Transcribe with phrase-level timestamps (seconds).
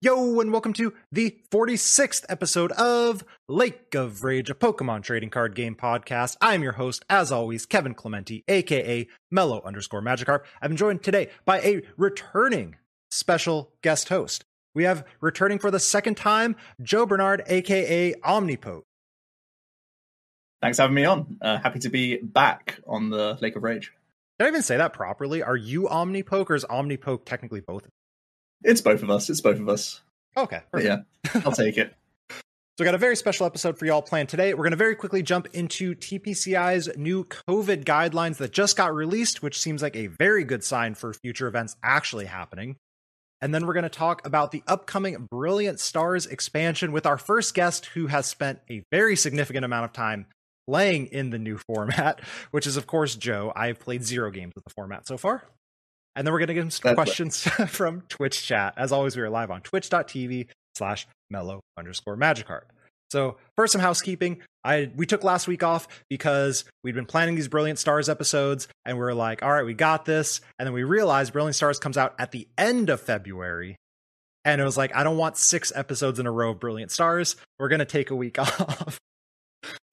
[0.00, 5.56] Yo, and welcome to the 46th episode of Lake of Rage, a Pokemon trading card
[5.56, 6.36] game podcast.
[6.40, 10.44] I'm your host, as always, Kevin Clementi, aka Mellow underscore Magikarp.
[10.62, 12.76] I'm joined today by a returning
[13.10, 14.44] special guest host.
[14.72, 18.82] We have returning for the second time, Joe Bernard, aka Omnipoke.
[20.62, 21.38] Thanks for having me on.
[21.42, 23.92] Uh, happy to be back on the Lake of Rage.
[24.38, 25.42] Did I even say that properly?
[25.42, 27.88] Are you Omnipoke or is Omnipoke technically both?
[28.62, 29.30] It's both of us.
[29.30, 30.00] It's both of us.
[30.36, 30.60] Okay.
[30.78, 30.98] Yeah,
[31.44, 31.94] I'll take it.
[32.78, 34.54] So we got a very special episode for y'all planned today.
[34.54, 39.42] We're going to very quickly jump into TPCI's new COVID guidelines that just got released,
[39.42, 42.76] which seems like a very good sign for future events actually happening.
[43.40, 47.52] And then we're going to talk about the upcoming Brilliant Stars expansion with our first
[47.52, 50.26] guest who has spent a very significant amount of time
[50.68, 52.20] playing in the new format,
[52.52, 53.52] which is, of course, Joe.
[53.56, 55.42] I have played zero games with the format so far.
[56.18, 58.74] And then we're going to get some That's questions from Twitch chat.
[58.76, 62.62] As always, we are live on twitch.tv slash mellow underscore magikarp.
[63.12, 64.42] So first, some housekeeping.
[64.64, 68.96] I we took last week off because we'd been planning these Brilliant Stars episodes, and
[68.96, 70.40] we were like, all right, we got this.
[70.58, 73.76] And then we realized Brilliant Stars comes out at the end of February.
[74.44, 77.36] And it was like, I don't want six episodes in a row of Brilliant Stars.
[77.60, 78.98] We're gonna take a week off.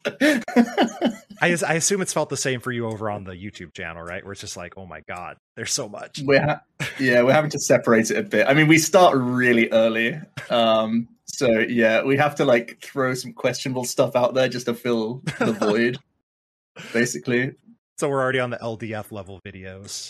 [1.46, 4.24] I, I assume it's felt the same for you over on the YouTube channel, right?
[4.24, 6.22] Where it's just like, oh my god, there's so much.
[6.24, 6.62] we're ha-
[7.00, 8.48] yeah, we're having to separate it a bit.
[8.48, 10.20] I mean, we start really early,
[10.50, 14.74] um, so yeah, we have to like throw some questionable stuff out there just to
[14.74, 16.00] fill the void,
[16.94, 17.54] basically.
[18.00, 20.10] So we're already on the LDF level videos.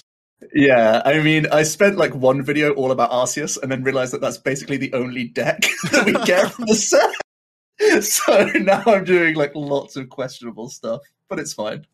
[0.53, 4.21] Yeah, I mean, I spent like one video all about Arceus, and then realized that
[4.21, 7.11] that's basically the only deck that we get from the set.
[8.01, 11.85] So now I'm doing like lots of questionable stuff, but it's fine.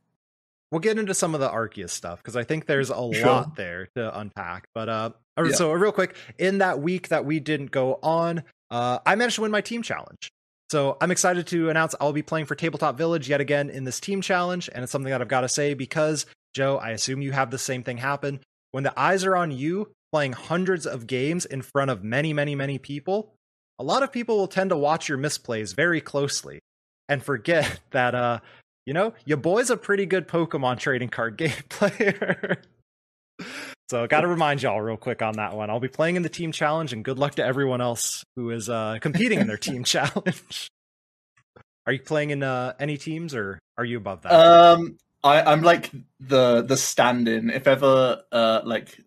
[0.72, 3.26] We'll get into some of the Arceus stuff because I think there's a Sure.
[3.28, 4.66] lot there to unpack.
[4.74, 5.52] But uh, Yeah.
[5.52, 9.42] so real quick, in that week that we didn't go on, uh, I managed to
[9.42, 10.30] win my team challenge.
[10.72, 14.00] So I'm excited to announce I'll be playing for Tabletop Village yet again in this
[14.00, 17.34] team challenge, and it's something that I've got to say because Joe, I assume you
[17.34, 18.40] have the same thing happen
[18.72, 22.56] when the eyes are on you playing hundreds of games in front of many, many,
[22.56, 23.34] many people.
[23.80, 26.60] A lot of people will tend to watch your misplays very closely
[27.10, 28.40] and forget that uh
[28.86, 32.62] you know, your boy's a pretty good Pokemon trading card game player.
[33.90, 35.70] so, got to remind y'all real quick on that one.
[35.70, 38.70] I'll be playing in the team challenge, and good luck to everyone else who is
[38.70, 40.70] uh, competing in their team challenge.
[41.86, 44.34] Are you playing in uh, any teams, or are you above that?
[44.34, 47.50] Um, I, I'm like the the stand-in.
[47.50, 49.00] If ever, uh, like,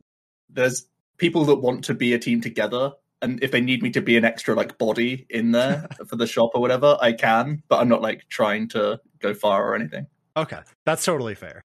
[0.49, 0.87] there's
[1.19, 2.93] people that want to be a team together,
[3.25, 6.27] and if they need me to be an extra like body in there for the
[6.27, 7.63] shop or whatever, I can.
[7.69, 10.07] But I'm not like trying to go far or anything.
[10.37, 11.63] Okay, that's totally fair.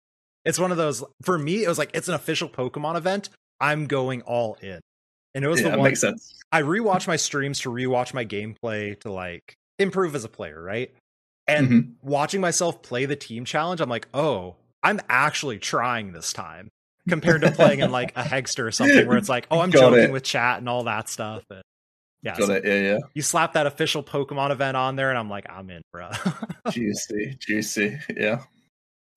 [0.44, 1.04] It's one of those.
[1.24, 3.30] For me, it was like it's an official Pokemon event.
[3.60, 4.80] I'm going all in,
[5.34, 6.38] and it was Yeah, the one makes sense.
[6.52, 10.94] I rewatch my streams to rewatch my gameplay to like improve as a player, right?
[11.48, 11.94] And Mhm.
[12.02, 16.70] watching myself play the team challenge, I'm like, oh, I'm actually trying this time
[17.08, 19.80] compared to playing in like a Hegster or something where it's like, oh, I'm Got
[19.92, 20.12] joking it.
[20.12, 21.44] with chat and all that stuff.
[21.50, 21.62] And
[22.22, 22.66] yeah, so it.
[22.66, 22.98] Yeah, yeah.
[23.14, 26.10] you slap that official Pokemon event on there, and I'm like, I'm in, bro.
[26.72, 28.00] Juicy, juicy.
[28.16, 28.42] Yeah.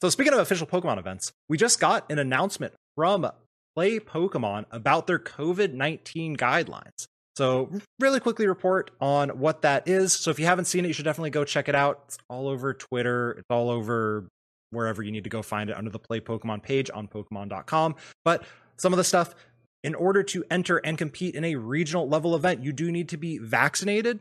[0.02, 3.30] So speaking of official Pokemon events, we just got an announcement from
[3.74, 7.06] Play Pokemon about their COVID-19 guidelines.
[7.36, 10.12] So really quickly report on what that is.
[10.12, 12.02] So if you haven't seen it, you should definitely go check it out.
[12.06, 13.32] It's all over Twitter.
[13.38, 14.26] It's all over
[14.70, 17.96] wherever you need to go find it under the Play Pokemon page on Pokemon.com.
[18.24, 18.44] But
[18.76, 19.34] some of the stuff,
[19.82, 23.16] in order to enter and compete in a regional level event, you do need to
[23.16, 24.20] be vaccinated.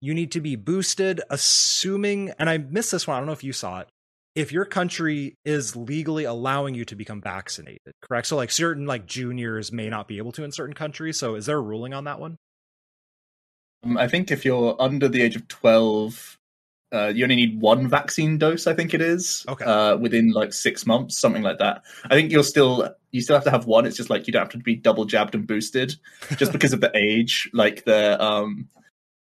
[0.00, 3.16] You need to be boosted, assuming, and I missed this one.
[3.16, 3.88] I don't know if you saw it
[4.38, 8.28] if your country is legally allowing you to become vaccinated, correct?
[8.28, 11.18] So like certain like juniors may not be able to in certain countries.
[11.18, 12.36] So is there a ruling on that one?
[13.82, 16.37] Um, I think if you're under the age of 12,
[16.92, 18.66] uh, you only need one vaccine dose.
[18.66, 19.44] I think it is.
[19.48, 19.64] Okay.
[19.64, 21.82] Uh, within like six months, something like that.
[22.06, 23.86] I think you're still you still have to have one.
[23.86, 25.94] It's just like you don't have to be double jabbed and boosted,
[26.36, 27.50] just because of the age.
[27.52, 28.68] Like the um,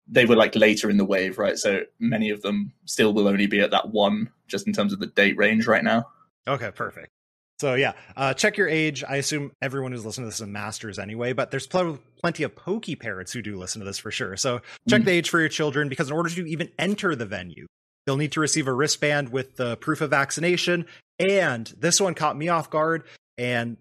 [0.07, 1.57] they were like later in the wave, right?
[1.57, 4.99] So many of them still will only be at that one, just in terms of
[4.99, 6.05] the date range right now.
[6.47, 7.09] Okay, perfect.
[7.59, 9.03] So yeah, uh, check your age.
[9.07, 12.43] I assume everyone who's listening to this is a masters anyway, but there's pl- plenty
[12.43, 14.37] of pokey parents who do listen to this for sure.
[14.37, 15.05] So check mm.
[15.05, 17.65] the age for your children because in order to even enter the venue,
[18.05, 20.85] they'll need to receive a wristband with the proof of vaccination.
[21.17, 23.03] And this one caught me off guard.
[23.39, 23.77] And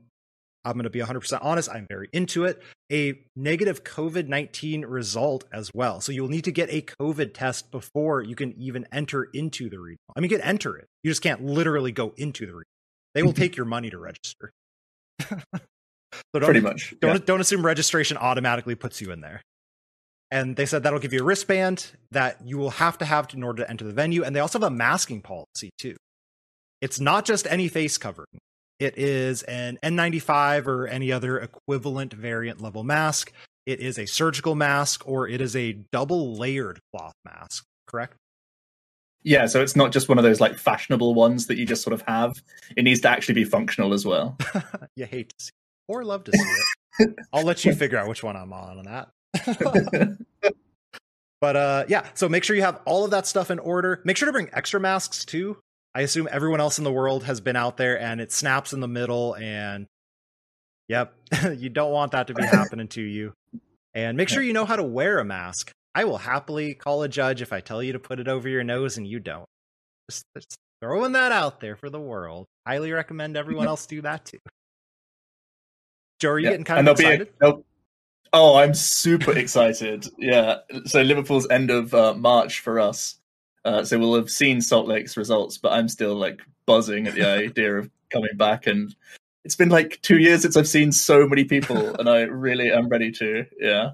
[0.64, 2.62] I'm going to be 100% honest, I'm very into it.
[2.90, 6.00] A negative COVID 19 result as well.
[6.00, 9.78] So you'll need to get a COVID test before you can even enter into the
[9.78, 9.98] regional.
[10.16, 12.75] I mean, you can enter it, you just can't literally go into the regional.
[13.16, 14.52] They will take your money to register.
[15.22, 15.38] so
[16.34, 16.92] Pretty much.
[17.02, 17.14] Yeah.
[17.14, 19.40] Don't, don't assume registration automatically puts you in there.
[20.30, 23.42] And they said that'll give you a wristband that you will have to have in
[23.42, 24.22] order to enter the venue.
[24.22, 25.96] And they also have a masking policy too.
[26.82, 28.38] It's not just any face covering.
[28.78, 33.32] It is an N95 or any other equivalent variant level mask.
[33.64, 38.18] It is a surgical mask or it is a double layered cloth mask, correct?
[39.26, 41.94] Yeah, so it's not just one of those like fashionable ones that you just sort
[41.94, 42.40] of have.
[42.76, 44.38] It needs to actually be functional as well.
[44.96, 46.54] you hate to see it, or love to see
[47.00, 47.16] it.
[47.32, 50.18] I'll let you figure out which one I'm on on that.
[51.40, 54.00] but uh yeah, so make sure you have all of that stuff in order.
[54.04, 55.58] Make sure to bring extra masks too.
[55.92, 58.78] I assume everyone else in the world has been out there and it snaps in
[58.78, 59.86] the middle and
[60.86, 61.14] yep,
[61.56, 63.32] you don't want that to be happening to you.
[63.92, 65.72] And make sure you know how to wear a mask.
[65.96, 68.62] I will happily call a judge if I tell you to put it over your
[68.62, 69.46] nose and you don't.
[70.10, 72.44] Just, just throwing that out there for the world.
[72.66, 74.38] Highly recommend everyone else do that too.
[76.20, 76.50] Joe, are you yeah.
[76.50, 77.28] getting kind and of excited?
[77.40, 77.54] A,
[78.34, 80.06] oh, I'm super excited.
[80.18, 80.58] Yeah.
[80.84, 83.14] So Liverpool's end of uh, March for us.
[83.64, 87.26] Uh, so we'll have seen Salt Lake's results, but I'm still like buzzing at the
[87.26, 88.66] idea of coming back.
[88.66, 88.94] And
[89.46, 92.90] it's been like two years since I've seen so many people, and I really am
[92.90, 93.46] ready to.
[93.58, 93.92] Yeah.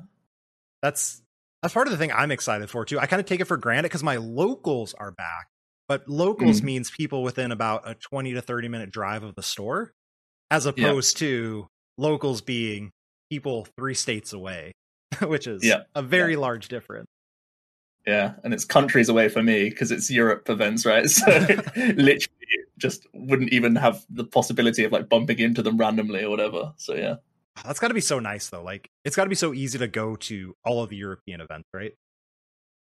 [0.82, 1.21] That's
[1.62, 2.98] that's part of the thing I'm excited for too.
[2.98, 5.48] I kind of take it for granted because my locals are back,
[5.88, 6.64] but locals mm.
[6.64, 9.92] means people within about a 20 to 30 minute drive of the store,
[10.50, 11.28] as opposed yeah.
[11.28, 11.68] to
[11.98, 12.90] locals being
[13.30, 14.72] people three states away,
[15.22, 15.82] which is yeah.
[15.94, 16.38] a very yeah.
[16.38, 17.06] large difference.
[18.06, 21.06] Yeah, and it's countries away for me because it's Europe events, right?
[21.08, 21.26] So
[21.76, 22.28] literally
[22.78, 26.72] just wouldn't even have the possibility of like bumping into them randomly or whatever.
[26.76, 27.16] So yeah.
[27.64, 28.62] That's got to be so nice though.
[28.62, 31.68] Like it's got to be so easy to go to all of the European events,
[31.72, 31.92] right?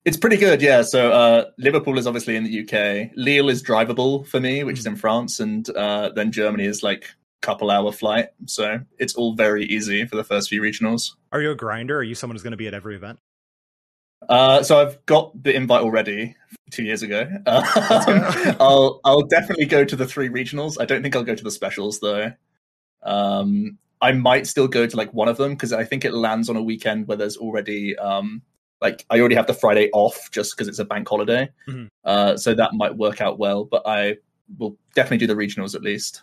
[0.06, 0.84] It's pretty good, yeah.
[0.84, 3.12] So uh, Liverpool is obviously in the UK.
[3.16, 7.08] Lille is drivable for me, which is in France, and uh, then Germany is like
[7.42, 8.30] couple hour flight.
[8.46, 11.14] So it's all very easy for the first few regionals.
[11.32, 11.98] Are you a grinder?
[11.98, 13.20] Are you someone who's going to be at every event?
[14.28, 16.36] Uh, so I've got the invite already
[16.72, 17.30] two years ago.
[17.48, 20.78] Um, I'll I'll definitely go to the three regionals.
[20.80, 22.32] I don't think I'll go to the specials though.
[23.04, 26.50] Um, I might still go to like one of them because I think it lands
[26.50, 28.42] on a weekend where there's already um
[28.82, 31.50] like I already have the Friday off just because it's a bank holiday.
[31.68, 31.88] Mm-hmm.
[32.04, 34.18] Uh, so that might work out well, but I
[34.58, 36.22] will definitely do the regionals at least.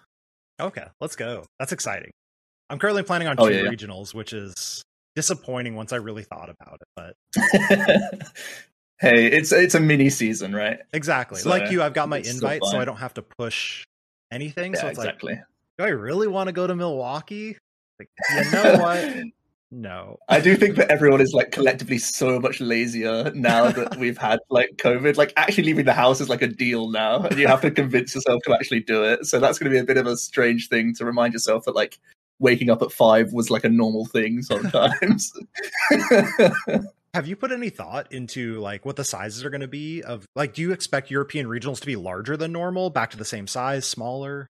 [0.61, 1.45] Okay, let's go.
[1.59, 2.11] That's exciting.
[2.71, 4.19] I'm currently planning on oh, two yeah, regionals, yeah.
[4.19, 4.83] which is
[5.17, 7.17] disappointing once I really thought about it, but
[9.01, 10.79] hey, it's it's a mini season, right?
[10.93, 11.41] Exactly.
[11.41, 13.85] So, like you, I've got my invite, so I don't have to push
[14.31, 14.75] anything.
[14.75, 15.35] Yeah, so it's exactly.
[15.35, 15.45] like,
[15.79, 17.59] do I really want to go to Milwaukee?
[17.99, 19.25] Like, you know what?
[19.71, 20.19] No.
[20.29, 24.39] I do think that everyone is like collectively so much lazier now that we've had
[24.49, 25.17] like COVID.
[25.17, 28.15] Like actually leaving the house is like a deal now, and you have to convince
[28.15, 29.27] yourself to actually do it.
[29.27, 31.75] So that's going to be a bit of a strange thing to remind yourself that
[31.75, 31.99] like
[32.39, 35.33] waking up at five was like a normal thing sometimes.
[37.15, 40.27] Have you put any thought into like what the sizes are going to be of
[40.37, 43.49] like do you expect European regionals to be larger than normal, back to the same
[43.49, 44.49] size, smaller?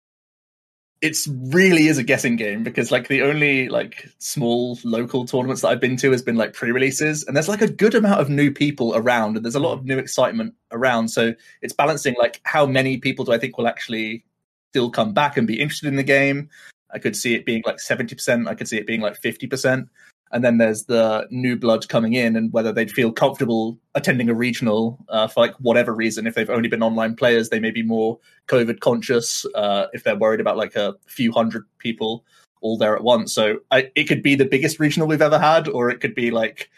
[1.05, 5.69] It's really is a guessing game because like the only like small local tournaments that
[5.69, 8.51] I've been to has been like pre-releases and there's like a good amount of new
[8.51, 12.65] people around and there's a lot of new excitement around so it's balancing like how
[12.65, 14.25] many people do I think will actually
[14.71, 16.49] still come back and be interested in the game?
[16.91, 19.87] I could see it being like 70% I could see it being like 50%
[20.35, 24.35] and then there's the new blood coming in and whether they'd feel comfortable attending a
[24.35, 26.27] regional uh, for like whatever reason.
[26.27, 30.17] If they've only been online players they may be more covid conscious uh, if they're
[30.17, 32.25] worried about like a few hundred people
[32.61, 33.33] all there at once.
[33.33, 36.31] So I, it could be the biggest regional we've ever had or it could be
[36.31, 36.69] like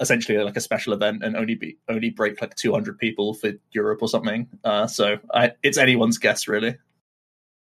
[0.00, 4.00] essentially like a special event and only be only break like 200 people for europe
[4.00, 4.48] or something.
[4.64, 6.76] Uh, so I, it's anyone's guess really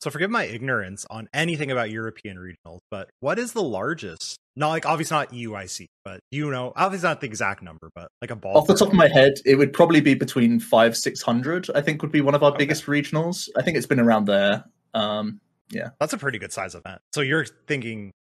[0.01, 4.37] so forgive my ignorance on anything about European regionals, but what is the largest?
[4.55, 8.31] Not like obviously not EUIC, but you know, obviously not the exact number, but like
[8.31, 8.57] a ball.
[8.57, 11.69] Off the top of my head, it would probably be between five six hundred.
[11.75, 12.57] I think would be one of our okay.
[12.57, 13.47] biggest regionals.
[13.55, 14.65] I think it's been around there.
[14.93, 15.39] Um,
[15.69, 16.99] yeah, that's a pretty good size event.
[17.13, 18.11] So you're thinking,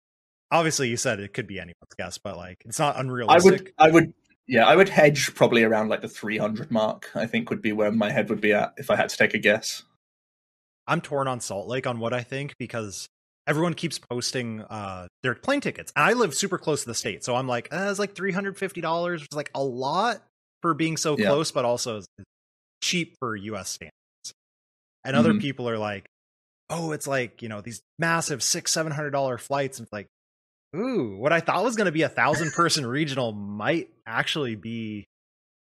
[0.52, 3.72] obviously, you said it could be anyone's guess, but like it's not unrealistic.
[3.78, 4.14] I would, I would
[4.46, 7.10] Yeah, I would hedge probably around like the 300 mark.
[7.14, 9.34] I think would be where my head would be at if I had to take
[9.34, 9.82] a guess.
[10.90, 13.08] I'm torn on Salt Lake on what I think because
[13.46, 15.92] everyone keeps posting uh their plane tickets.
[15.96, 18.32] And I live super close to the state, so I'm like, uh, it's like three
[18.32, 20.22] hundred fifty dollars, which is like a lot
[20.62, 21.28] for being so Yeah.
[21.28, 22.02] close, but also
[22.82, 23.70] cheap for U.S.
[23.70, 23.92] standards.
[25.04, 25.40] And other Mhm.
[25.40, 26.06] people are like,
[26.70, 30.06] oh, it's like you know these massive six seven hundred dollar flights, and it's like,
[30.76, 35.06] ooh, what I thought was going to be a thousand person regional might actually be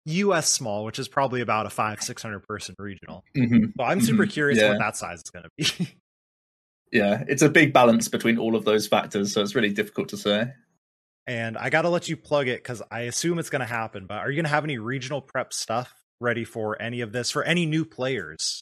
[0.06, 0.52] U.S.
[0.52, 3.24] small, which is probably about a five six hundred person regional.
[3.36, 4.32] hmm So I'm super Mhm.
[4.32, 4.70] curious Yeah.
[4.70, 5.90] what that size is going to be.
[6.92, 10.18] Yeah, it's a big balance between all of those factors, so it's really difficult to
[10.18, 10.52] say.
[11.26, 14.06] and I got to let you plug it because I assume it's going to happen.
[14.06, 17.32] But are you going to have any regional prep stuff ready for any of this
[17.32, 18.62] for any new players?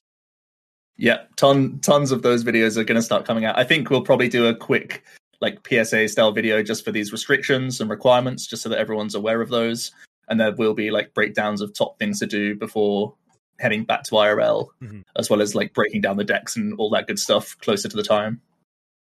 [0.95, 3.57] Yeah, ton tons of those videos are going to start coming out.
[3.59, 5.03] I think we'll probably do a quick
[5.41, 9.41] like PSA style video just for these restrictions and requirements, just so that everyone's aware
[9.41, 9.91] of those.
[10.31, 13.15] And there will be like breakdowns of top things to do before
[13.59, 15.03] heading back to IRL, Mhm.
[15.17, 17.95] as well as like breaking down the decks and all that good stuff closer to
[17.97, 18.41] the time.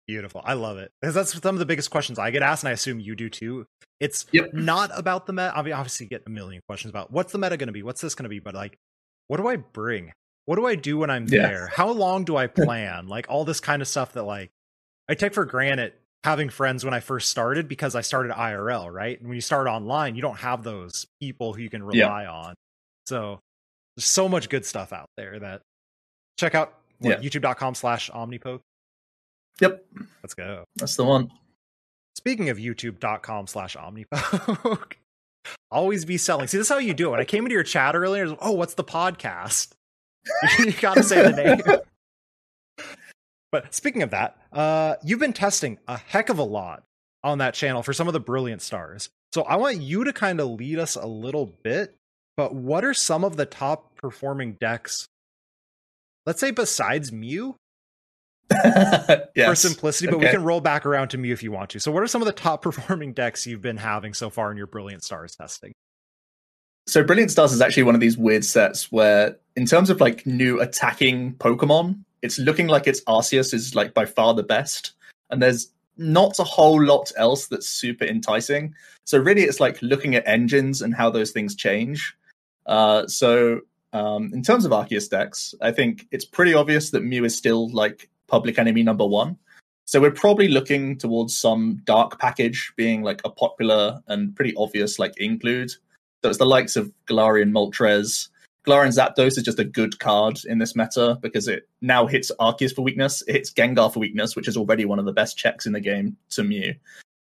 [0.06, 0.42] Beautiful.
[0.44, 2.74] I love it because that's some of the biggest questions I get asked, and I
[2.74, 3.66] assume you do too.
[4.02, 4.54] It's Yep.
[4.54, 5.54] not about the meta.
[5.56, 7.84] I mean, obviously, you get a million questions about what's the meta going to be,
[7.84, 8.78] what's this going to be, but like,
[9.30, 10.12] what do I bring?
[10.46, 11.48] What do I do when I'm Yeah.
[11.48, 11.68] there?
[11.68, 13.08] How long do I plan?
[13.08, 14.52] like all this kind of stuff that like
[15.08, 19.20] I take for granted having friends when I first started because I started IRL, right?
[19.20, 22.06] And when you start online, you don't have those people who you can Yeah.
[22.06, 22.54] rely on.
[23.08, 23.40] So
[23.96, 25.62] there's so much good stuff out there that
[26.40, 27.30] check out what, Yeah.
[27.30, 28.62] youtube.com slash omnipoke.
[29.60, 29.86] Yep,
[30.24, 30.64] Let's go.
[30.78, 31.30] that's the one.
[32.16, 34.94] Speaking of youtube.com slash omnipoke,
[35.72, 36.48] always be selling.
[36.48, 37.12] See, this is how you do it.
[37.12, 39.74] When I came into your chat earlier, like, oh, what's the podcast?
[40.60, 41.32] you gotta say the
[41.68, 41.80] name.
[43.54, 46.84] But speaking of that, uh, you've been testing a heck of a lot
[47.24, 49.10] on that channel for some of the brilliant stars.
[49.32, 51.96] So I want you to kind of lead us a little bit.
[52.36, 55.08] But what are some of the top performing decks?
[56.26, 57.56] Let's say besides Mew,
[58.50, 61.80] for simplicity, but we can roll back around to Mew if you want to.
[61.80, 64.58] So, what are some of the top performing decks you've been having so far in
[64.58, 65.74] your Brilliant Stars testing?
[66.88, 70.26] So Brilliant Stars is actually one of these weird sets where, in terms of like
[70.26, 74.94] new attacking Pokemon, it's looking like its Arceus is like by far the best,
[75.30, 78.74] and there's not a whole lot else that's super enticing.
[79.06, 82.18] So really, it's like looking at engines and how those things change.
[82.66, 83.62] Uh, so
[83.92, 87.70] um, in terms of Arceus decks, I think it's pretty obvious that Mew is still
[87.72, 89.38] like public enemy number one.
[89.86, 94.98] So we're probably looking towards some dark package being like a popular and pretty obvious
[94.98, 95.72] like include.
[96.24, 98.30] So it's the likes of Galarian Moltres.
[98.66, 102.74] Galarian Zapdos is just a good card in this meta because it now hits Arceus
[102.74, 103.22] for weakness.
[103.28, 105.82] It hits Gengar for weakness, which is already one of the best checks in the
[105.82, 106.74] game to Mew.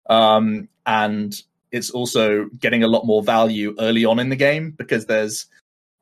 [0.09, 1.41] Um, and
[1.71, 5.45] it's also getting a lot more value early on in the game because there's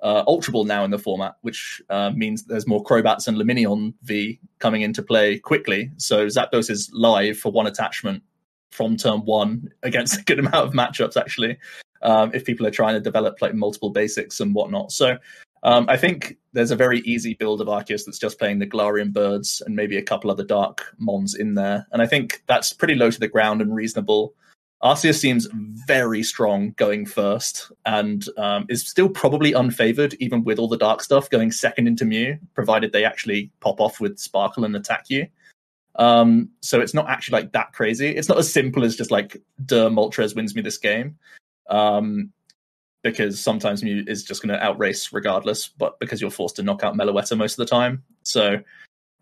[0.01, 3.93] uh, Ultra Ball now in the format, which uh, means there's more Crobats and Lumineon
[4.03, 5.91] V coming into play quickly.
[5.97, 8.23] So Zapdos is live for one attachment
[8.71, 11.57] from turn one against a good amount of matchups, actually,
[12.01, 14.91] um, if people are trying to develop like multiple basics and whatnot.
[14.91, 15.17] So
[15.63, 19.11] um, I think there's a very easy build of Arceus that's just playing the Galarian
[19.11, 21.87] Birds and maybe a couple other Dark Mons in there.
[21.91, 24.33] And I think that's pretty low to the ground and reasonable.
[24.83, 25.47] Arceus seems
[25.87, 31.01] very strong going first and um, is still probably unfavored, even with all the dark
[31.01, 35.25] stuff, going second into Mew, provided they actually pop off with Sparkle and attack you.
[35.95, 38.09] Um, so it's not actually like that crazy.
[38.09, 41.17] It's not as simple as just like, duh, Moltres wins me this game.
[41.69, 42.31] Um,
[43.03, 46.83] because sometimes Mew is just going to outrace regardless, but because you're forced to knock
[46.83, 48.03] out Meloetta most of the time.
[48.23, 48.59] So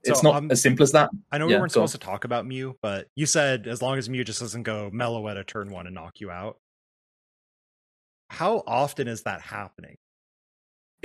[0.04, 1.10] it's So, not um, as simple as that.
[1.32, 1.88] I know we weren't go on.
[1.88, 4.90] supposed to talk about Mew, but you said as long as Mew just doesn't go
[4.92, 6.58] Meloetta turn one and knock you out.
[8.30, 9.98] How often is that happening?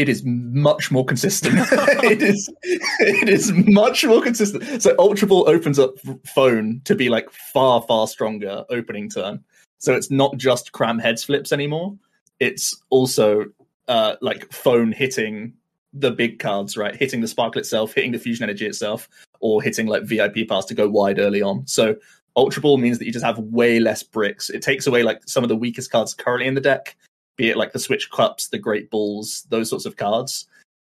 [0.01, 1.57] it is much more consistent.
[2.03, 4.83] it is it is much more consistent.
[4.83, 9.45] So Ultra Ball opens up phone to be like far far stronger opening turn.
[9.81, 11.97] So it's not just cram heads flips anymore.
[12.39, 13.47] It's also
[13.89, 15.55] uh, like phone hitting
[15.93, 16.95] the big cards, right?
[16.95, 19.09] Hitting the sparkle itself, hitting the fusion energy itself,
[19.41, 21.67] or hitting like VIP pass to go wide early on.
[21.67, 21.97] So
[22.37, 24.51] Ultra Ball means that you just have way less bricks.
[24.51, 26.97] It takes away like some of the weakest cards currently in the deck,
[27.37, 30.47] be it like the Switch Cups, the Great Balls, those sorts of cards.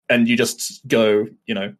[0.08, 1.74] And you just go, you know,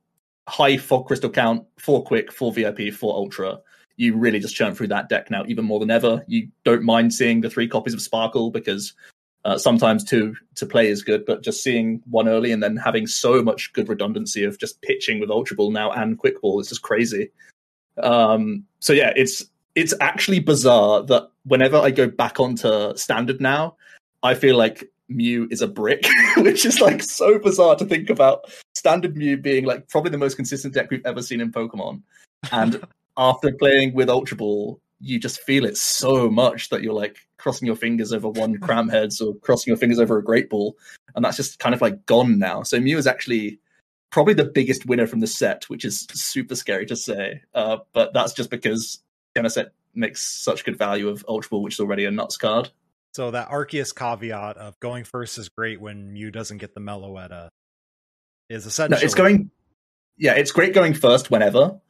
[0.48, 3.58] high fog crystal count, four quick, four VIP, four ultra.
[3.96, 6.24] You really just churn through that deck now even more than ever.
[6.26, 8.92] You don't mind seeing the three copies of Sparkle because
[9.44, 13.06] uh, sometimes two to play is good, but just seeing one early and then having
[13.06, 16.68] so much good redundancy of just pitching with Ultra Ball now and Quick Ball is
[16.68, 17.30] just crazy.
[18.02, 23.76] Um, so yeah, it's it's actually bizarre that whenever I go back onto Standard now,
[24.22, 26.06] I feel like Mew is a brick,
[26.38, 28.50] which is like so bizarre to think about.
[28.74, 32.02] Standard Mew being like probably the most consistent deck we've ever seen in Pokemon,
[32.52, 32.82] and
[33.16, 37.66] after playing with Ultra Ball, you just feel it so much that you're like crossing
[37.66, 40.76] your fingers over one cram heads or crossing your fingers over a great ball
[41.14, 42.62] and that's just kind of like gone now.
[42.62, 43.60] So mew is actually
[44.10, 48.14] probably the biggest winner from the set which is super scary to say uh, but
[48.14, 49.00] that's just because
[49.36, 52.70] Genesect makes such good value of ultra ball which is already a nuts card.
[53.12, 57.48] So that arceus caveat of going first is great when mew doesn't get the meloetta
[58.48, 59.50] is essentially no, it's going
[60.16, 61.80] yeah it's great going first whenever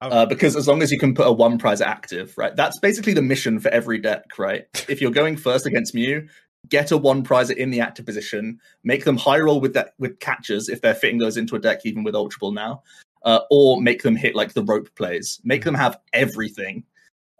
[0.00, 0.16] Okay.
[0.16, 2.54] Uh, because as long as you can put a one prize active, right?
[2.54, 4.66] That's basically the mission for every deck, right?
[4.88, 6.28] if you're going first against Mew,
[6.68, 10.20] get a one prize in the active position, make them high roll with that with
[10.20, 12.82] catches if they're fitting those into a deck, even with Ultra Ball now,
[13.24, 15.40] uh, or make them hit like the rope plays.
[15.42, 16.84] Make them have everything.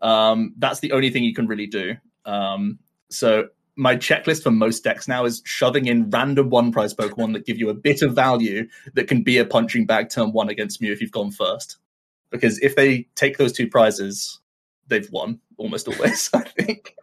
[0.02, 1.94] Um, that's the only thing you can really do.
[2.24, 7.34] Um, so my checklist for most decks now is shoving in random one prize Pokemon
[7.34, 10.48] that give you a bit of value that can be a punching bag turn one
[10.48, 11.78] against Mew if you've gone first
[12.30, 14.40] because if they take those two prizes,
[14.88, 16.30] they've won almost always.
[16.34, 16.94] I think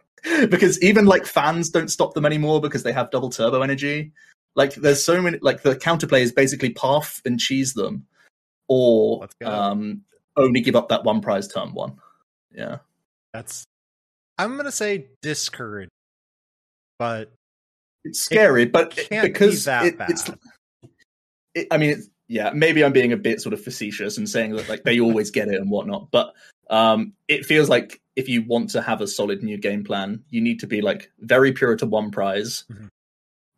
[0.48, 4.12] because even like fans don't stop them anymore because they have double turbo energy.
[4.54, 8.06] Like there's so many like the counterplay is basically path and cheese them,
[8.68, 10.02] or um,
[10.36, 11.98] only give up that one prize turn one.
[12.52, 12.78] Yeah,
[13.32, 13.64] that's.
[14.38, 15.90] I'm gonna say discourage,
[16.98, 17.32] but
[18.04, 18.62] it's scary.
[18.62, 20.30] It but because be it, it's.
[21.54, 24.56] It, I mean, it's, yeah, maybe I'm being a bit sort of facetious and saying
[24.56, 26.34] that like they always get it and whatnot, but
[26.70, 30.40] um, it feels like if you want to have a solid new game plan, you
[30.40, 32.86] need to be like very pure to one prize, mm-hmm.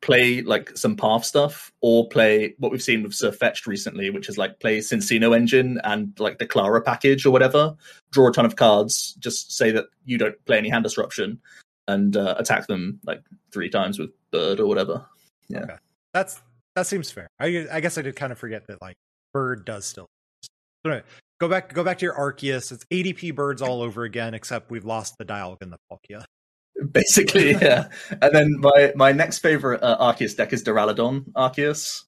[0.03, 4.37] play like some path stuff, or play what we've seen with Sirfetch'd recently, which is
[4.37, 7.75] like play Cinccino engine and like the Klara package or whatever.
[8.11, 11.41] Draw a ton of cards, just say that you don't play any hand disruption,
[11.87, 13.23] and uh, attack them like
[13.53, 15.07] three times with Bird or whatever.
[15.49, 15.77] Yeah, okay.
[16.13, 16.43] that's
[16.78, 17.28] that seems fair.
[17.40, 18.97] I, I guess I did kind of forget that like
[19.32, 20.06] bird does still.
[20.42, 21.04] So anyway,
[21.40, 22.73] go back go back to your Arceus.
[22.73, 26.25] It's ADP birds all over again, except we've lost the Dialga and the Palkia.
[26.93, 27.88] Basically, yeah.
[28.23, 32.04] and then my my next favorite uh, Arceus deck is Duraludon Arceus.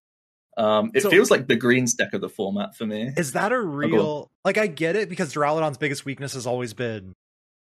[0.57, 3.13] Um, it so, feels like the greens deck of the format for me.
[3.17, 4.29] Is that a real?
[4.45, 7.15] like, I get it because Duraludon's biggest weakness has always been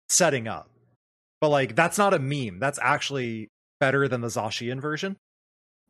[0.10, 0.70] setting up,
[1.42, 2.60] but like that's not a meme.
[2.60, 5.18] That's actually better than the Zacian version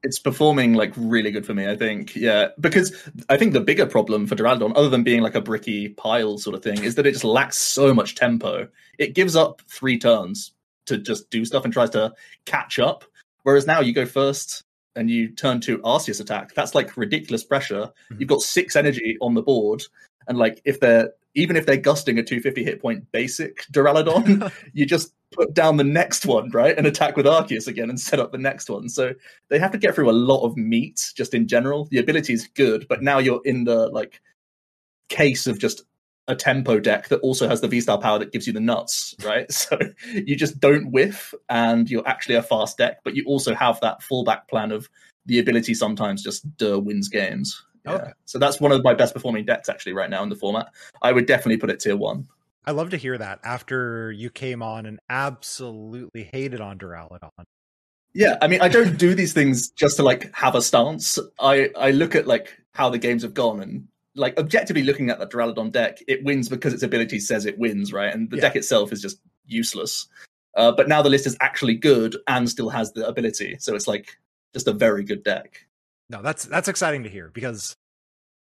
[0.04, 1.68] it's performing like really good for me.
[1.68, 2.94] I think, yeah, because
[3.30, 6.56] I think the bigger problem for Duraludon, other than being like a bricky pile sort
[6.56, 8.68] of thing, is that it just lacks so much tempo.
[9.00, 10.52] It gives up three turns
[10.88, 12.14] to just do stuff and tries to
[12.46, 13.06] catch up.
[13.44, 14.64] Whereas now you go first
[14.96, 16.54] and you turn to Arceus attack.
[16.54, 17.86] That's like ridiculous pressure.
[17.86, 18.16] Mm-hmm.
[18.20, 19.84] You've got six energy on the board,
[20.28, 24.86] and like if they're even if they're gusting a 250 hit point basic Duraludon, you
[24.86, 26.78] just put down the next one, right?
[26.78, 28.90] And attack with Arceus again and set up the next one.
[28.90, 29.14] So
[29.50, 31.86] they have to get through a lot of meat just in general.
[31.92, 34.22] The ability is good, but now you're in the like
[35.10, 35.84] case of just
[36.28, 39.16] a tempo deck that also has the V Star power that gives you the nuts,
[39.24, 39.52] right?
[39.52, 39.78] So
[40.14, 44.02] you just don't whiff and you're actually a fast deck, but you also have that
[44.02, 44.90] fallback plan of
[45.26, 47.64] the ability sometimes just uh, wins games.
[47.86, 47.94] Yeah.
[47.94, 48.12] Okay.
[48.26, 50.68] So that's one of my best performing decks actually right now in the format.
[51.02, 52.28] I would definitely put it tier one.
[52.66, 57.30] I love to hear that after you came on and absolutely hated on Duraludon.
[58.14, 61.18] Yeah, I mean, I don't do these things just to like have a stance.
[61.40, 65.20] I I look at like how the games have gone and like objectively looking at
[65.20, 68.14] the Duraludon deck, it wins because its ability says it wins, right?
[68.14, 68.44] And the yeah.
[68.44, 70.08] deck itself is just useless.
[70.56, 73.88] Uh, but now the list is actually good and still has the ability, so it's
[73.88, 74.18] like
[74.54, 75.66] just a very good deck.
[76.10, 77.76] No, that's that's exciting to hear because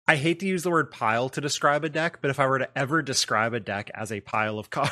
[0.07, 2.59] I hate to use the word pile to describe a deck, but if I were
[2.59, 4.91] to ever describe a deck as a pile of cards,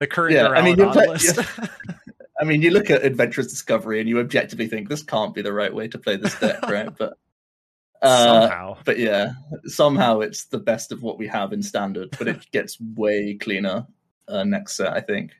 [0.00, 1.36] the current yeah, I mean, play, list.
[1.36, 1.66] Yeah.
[2.40, 5.52] I mean, you look at Adventurous Discovery and you objectively think this can't be the
[5.52, 6.88] right way to play this deck, right?
[6.96, 7.14] But
[8.02, 9.32] uh, somehow, but yeah,
[9.64, 13.88] somehow it's the best of what we have in standard, but it gets way cleaner
[14.28, 15.32] uh, next set, I think.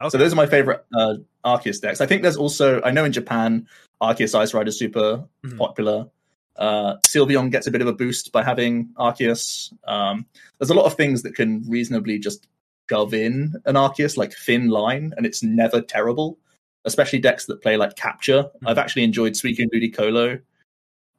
[0.00, 0.10] Okay.
[0.10, 2.00] So those are my favorite uh, Arceus decks.
[2.00, 3.68] I think there's also I know in Japan
[4.00, 5.58] Arceus Ice Rider is super mm-hmm.
[5.58, 6.08] popular.
[6.56, 9.72] Uh, Sylveon gets a bit of a boost by having Arceus.
[9.86, 10.26] Um,
[10.58, 12.46] there's a lot of things that can reasonably just
[12.90, 16.38] shove in an Arceus, like thin line, and it's never terrible.
[16.84, 18.42] Especially decks that play like capture.
[18.42, 18.68] Mm-hmm.
[18.68, 20.40] I've actually enjoyed Suicune Ludicolo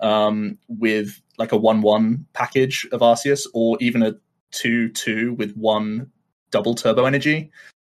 [0.01, 4.15] um, with like a one-one package of Arceus, or even a
[4.51, 6.11] two-two with one
[6.51, 7.49] double turbo energy,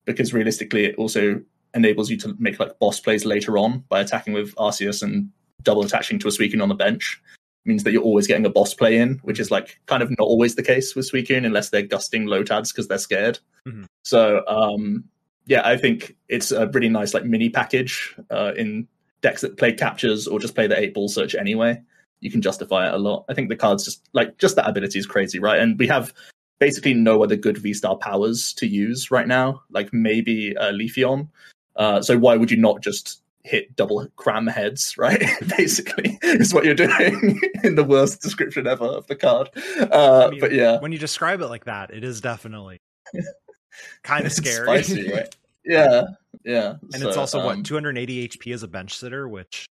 [0.06, 1.42] because realistically, it also
[1.74, 5.30] enables you to make like boss plays later on by attacking with Arceus and
[5.64, 7.22] double attaching to a Suicune on the bench
[7.66, 10.22] means that you're always getting a boss play in, which is like kind of not
[10.22, 13.40] always the case with Suicune unless they're gusting Lotads because they're scared.
[13.68, 13.84] Mm-hmm.
[14.04, 15.04] So um,
[15.46, 18.88] yeah, I think it's a really nice like mini package uh, in
[19.22, 21.82] decks that play captures or just play the eight ball search anyway.
[22.20, 23.26] You can justify it a lot.
[23.30, 25.60] I think the cards just like just that ability is crazy, right?
[25.60, 26.14] And we have
[26.60, 29.62] basically no other good V star powers to use right now.
[29.72, 31.30] Like maybe uh, Leafeon.
[31.76, 35.24] Uh, so why would you not just hit double cram heads, right?
[35.58, 39.50] Basically, is what you're doing in the worst description ever of the card.
[39.80, 42.80] Uh, I mean, but yeah, when you describe it like that, it is definitely
[44.04, 44.84] kind of scary.
[44.84, 45.36] Spicy, right?
[45.66, 46.04] Yeah,
[46.46, 46.76] yeah.
[46.94, 49.68] And so, it's also um, what 280 HP as a bench sitter, which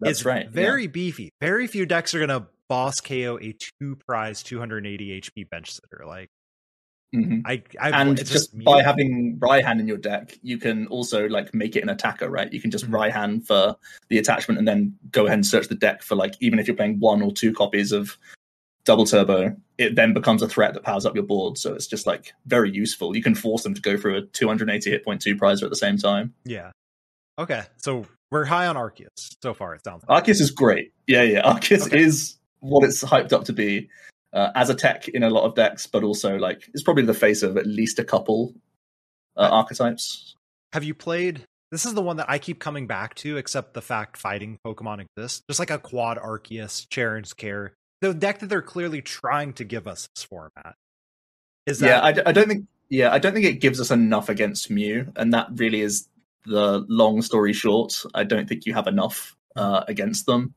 [0.00, 0.48] that's is right.
[0.48, 0.88] Very yeah.
[0.88, 1.30] beefy.
[1.40, 6.04] Very few decks are gonna boss KO a two prize 280 HP bench sitter.
[6.06, 6.28] Like
[7.14, 7.40] Mm-hmm.
[7.44, 11.52] I, I and just, just by having Raihan in your deck, you can also like
[11.52, 12.52] make it an attacker, right?
[12.52, 12.94] You can just mm-hmm.
[12.94, 13.76] Raihan for
[14.08, 16.76] the attachment and then go ahead and search the deck for like even if you're
[16.76, 18.16] playing one or two copies of
[18.84, 21.58] double turbo, it then becomes a threat that powers up your board.
[21.58, 23.16] So it's just like very useful.
[23.16, 25.76] You can force them to go through a 280 hit point two prizer at the
[25.76, 26.32] same time.
[26.44, 26.70] Yeah.
[27.38, 27.62] Okay.
[27.76, 30.24] So we're high on Arceus so far, it sounds like.
[30.24, 30.92] Arceus is great.
[31.08, 31.42] Yeah, yeah.
[31.42, 32.00] Arceus okay.
[32.00, 33.88] is what it's hyped up to be
[34.32, 37.14] uh, as a tech in a lot of decks, but also like it's probably the
[37.14, 38.54] face of at least a couple
[39.36, 40.34] uh, archetypes.
[40.72, 41.44] Have you played?
[41.70, 45.04] This is the one that I keep coming back to, except the fact fighting Pokemon
[45.04, 45.42] exists.
[45.48, 49.86] Just like a quad Arceus, Cheren's Care, the deck that they're clearly trying to give
[49.86, 50.74] us this format.
[51.66, 51.86] Is that?
[51.86, 52.66] Yeah, I, I don't think.
[52.88, 56.08] Yeah, I don't think it gives us enough against Mew, and that really is
[56.44, 58.02] the long story short.
[58.14, 60.54] I don't think you have enough uh, against them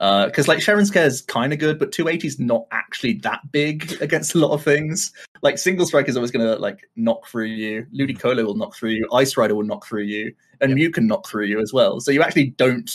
[0.00, 3.40] because uh, like Cheren's Care is kind of good, but 280 is not actually that
[3.52, 5.12] big against a lot of things.
[5.42, 7.86] Like single strike is always going to like knock through you.
[7.94, 9.06] Ludicolo will knock through you.
[9.12, 10.76] Ice Rider will knock through you, and yep.
[10.76, 12.00] Mew can knock through you as well.
[12.00, 12.90] So you actually don't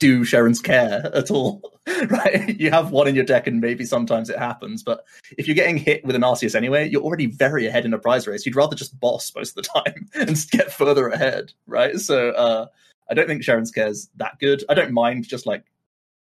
[0.00, 1.62] do Cheren's Care at all,
[2.10, 2.60] right?
[2.60, 4.82] You have one in your deck, and maybe sometimes it happens.
[4.82, 5.06] But
[5.38, 8.26] if you're getting hit with an Arceus anyway, you're already very ahead in a prize
[8.26, 8.44] race.
[8.44, 11.98] You'd rather just boss most of the time and get further ahead, right?
[11.98, 12.32] So.
[12.32, 12.66] uh
[13.10, 14.62] I don't think Cheren's Care is that good.
[14.68, 15.64] I don't mind just like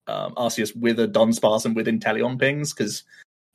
[0.06, 3.04] um, Arceus with a Dunsparce and with Inteleon pings because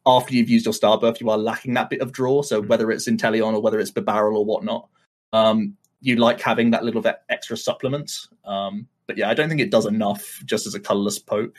[0.06, 2.42] after you've used your Starbirth, you are lacking that bit of draw.
[2.42, 2.70] So mm-hmm.
[2.70, 4.88] whether it's Inteleon or whether it's Bibarel or whatnot,
[5.34, 8.28] um, you like having that little bit extra supplement.
[8.46, 11.56] Um, but yeah, I don't think it does enough just as a colorless poke.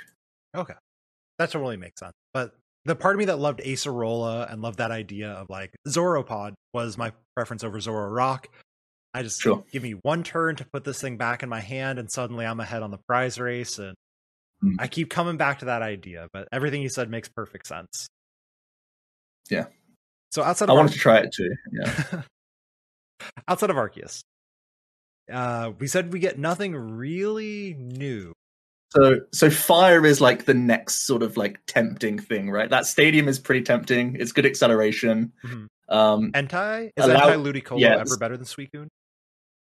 [0.54, 0.74] Okay,
[1.38, 2.14] that totally makes sense.
[2.32, 6.54] But the part of me that loved Acerola and loved that idea of like Zoropod
[6.72, 8.46] was my preference over Zoroark.
[9.12, 9.64] I just sure.
[9.72, 12.60] give me one turn to put this thing back in my hand, and suddenly I'm
[12.60, 13.78] ahead on the prize race.
[13.78, 13.94] And
[14.62, 14.74] mm.
[14.78, 18.08] I keep coming back to that idea, but everything you said makes perfect sense.
[19.50, 19.66] Yeah.
[20.32, 21.50] So outside, I wanted to try it too.
[21.72, 22.22] Yeah.
[23.48, 24.20] outside of Arceus,
[25.32, 28.32] uh, we said we get nothing really new.
[28.90, 32.70] So, so fire is like the next sort of like tempting thing, right?
[32.70, 34.16] That stadium is pretty tempting.
[34.18, 35.32] It's good acceleration.
[35.44, 35.94] Mm-hmm.
[35.94, 38.00] Um, is allow- Entei Ludicolo yes.
[38.00, 38.88] ever better than Suicune?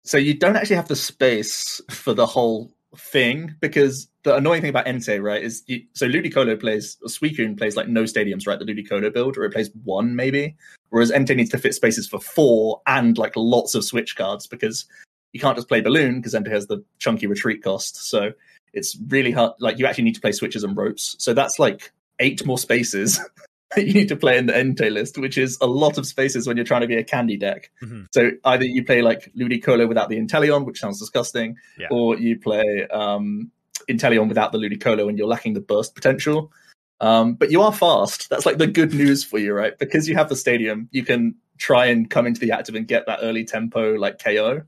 [0.04, 4.70] So you don't actually have the space for the whole thing because the annoying thing
[4.70, 8.58] about Entei, right, is you, so Ludicolo plays Suicune plays like no stadiums, right?
[8.58, 10.56] The Ludicolo build, or it plays one maybe.
[10.90, 14.86] Whereas Entei needs to fit spaces for four and like lots of switch cards because
[15.32, 18.08] you can't just play Balloon because Entei has the chunky retreat cost.
[18.08, 18.32] So
[18.72, 19.52] it's really hard.
[19.58, 21.16] Like you actually need to play switches and ropes.
[21.18, 23.20] So that's like eight more spaces
[23.76, 26.56] you need to play in the Entei list, which is a lot of spaces when
[26.56, 27.70] you're trying to be a candy deck.
[27.82, 28.04] Mm-hmm.
[28.12, 31.88] So either you play like Ludicolo without the Inteleon, which sounds disgusting, yeah.
[31.90, 33.50] or you play um,
[33.88, 36.52] Inteleon without the Ludicolo and you're lacking the burst potential.
[37.00, 38.30] Um, but you are fast.
[38.30, 39.78] That's like the good news for you, right?
[39.78, 43.06] Because you have the stadium, you can try and come into the active and get
[43.06, 44.62] that early tempo like KO.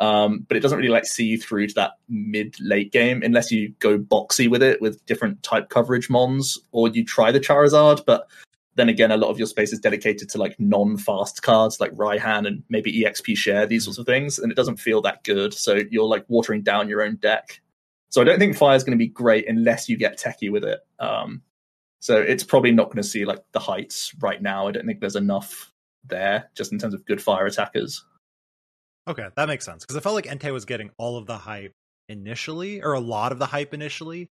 [0.00, 3.52] Um, but it doesn't really like see you through to that mid late game unless
[3.52, 8.04] you go boxy with it with different type coverage mons or you try the Charizard.
[8.06, 8.26] But
[8.76, 11.92] then again, a lot of your space is dedicated to like non fast cards like
[11.92, 14.38] Raihan and maybe EXP share, these sorts of things.
[14.38, 15.52] And it doesn't feel that good.
[15.52, 17.60] So you're like watering down your own deck.
[18.08, 20.64] So I don't think fire is going to be great unless you get techie with
[20.64, 20.80] it.
[20.98, 21.42] Um,
[22.00, 24.66] so it's probably not going to see like the heights right now.
[24.66, 25.70] I don't think there's enough
[26.04, 28.02] there just in terms of good fire attackers.
[29.10, 31.74] Okay, that makes sense because I felt like Entei was getting all of the hype
[32.08, 34.30] initially, or a lot of the hype initially,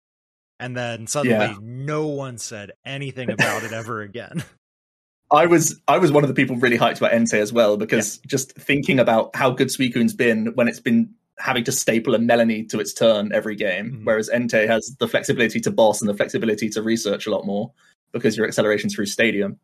[0.58, 1.58] and then suddenly yeah.
[1.62, 4.42] no one said anything about it ever again.
[5.32, 8.18] I was I was one of the people really hyped about Entei as well because
[8.18, 8.28] yeah.
[8.28, 12.68] just thinking about how good Suicune's been when it's been having to staple a Melony
[12.70, 14.06] to its turn every game, mm-hmm.
[14.06, 17.72] whereas Entei has the flexibility to boss and the flexibility to research a lot more
[18.14, 19.60] because your acceleration through Stadium.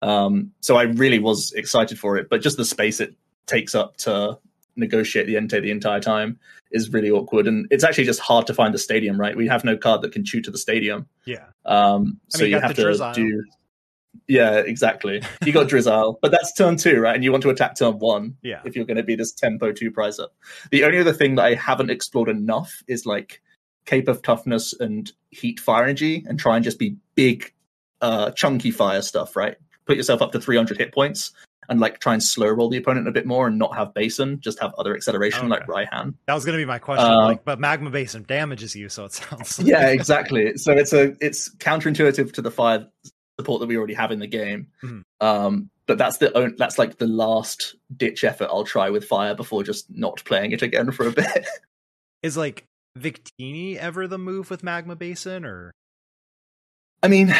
[0.00, 3.14] Um, so I really was excited for it, but just the space it
[3.46, 4.38] takes up to
[4.76, 6.38] negotiate the Entei the entire time
[6.70, 7.46] is really awkward.
[7.46, 9.36] And it's actually just hard to find the stadium, right?
[9.36, 11.06] We have no card that can chew to the stadium.
[11.24, 11.46] Yeah.
[11.66, 13.14] Um, so I mean, you, you have to Drizzile.
[13.14, 13.44] do.
[14.28, 15.22] Yeah, exactly.
[15.44, 17.14] You got Drizzile, but that's turn two, right?
[17.14, 18.36] And you want to attack turn one.
[18.42, 18.60] Yeah.
[18.64, 20.28] If you're going to be this tempo two prizer.
[20.70, 23.40] The only other thing that I haven't explored enough is like
[23.86, 27.52] Cape of Toughness and Heat Fire Energy, and try and just be big,
[28.00, 29.56] uh, chunky fire stuff, right?
[29.86, 31.32] Put yourself up to 300 hit points
[31.70, 34.40] and like try and slow roll the opponent a bit more and not have Basin,
[34.40, 35.64] just have other acceleration Okay.
[35.66, 36.14] like Raihan.
[36.26, 37.06] That was going to be my question.
[37.10, 39.58] Uh, like, but magma basin damages you, so it sounds.
[39.58, 39.68] Like...
[39.68, 40.56] yeah, exactly.
[40.56, 42.86] So it's a it's counterintuitive to the fire
[43.38, 44.66] support that we already have in the game.
[44.82, 45.02] Mhm.
[45.20, 49.34] Um, but that's the on- that's like the last ditch effort I'll try with fire
[49.34, 51.46] before just not playing it again for a bit.
[52.22, 52.66] Is like
[52.98, 55.72] Victini ever the move with magma basin, or
[57.02, 57.34] I mean,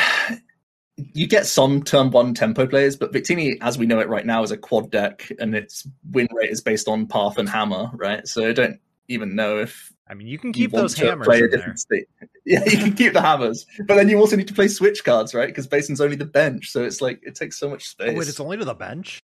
[1.15, 4.43] you get some turn one tempo players, but Victini, as we know it right now,
[4.43, 8.27] is a quad deck, and its win rate is based on path and hammer, right?
[8.27, 11.41] So I don't even know if I mean, you can keep want those hammers play
[11.41, 12.07] a different state.
[12.47, 15.35] Yeah, you can keep the hammers, but then you also need to play switch cards,
[15.35, 15.47] right?
[15.47, 18.19] Because Basin's only the bench, so it's like it takes so much Oh, space.
[18.19, 19.21] wait, it's only to the bench.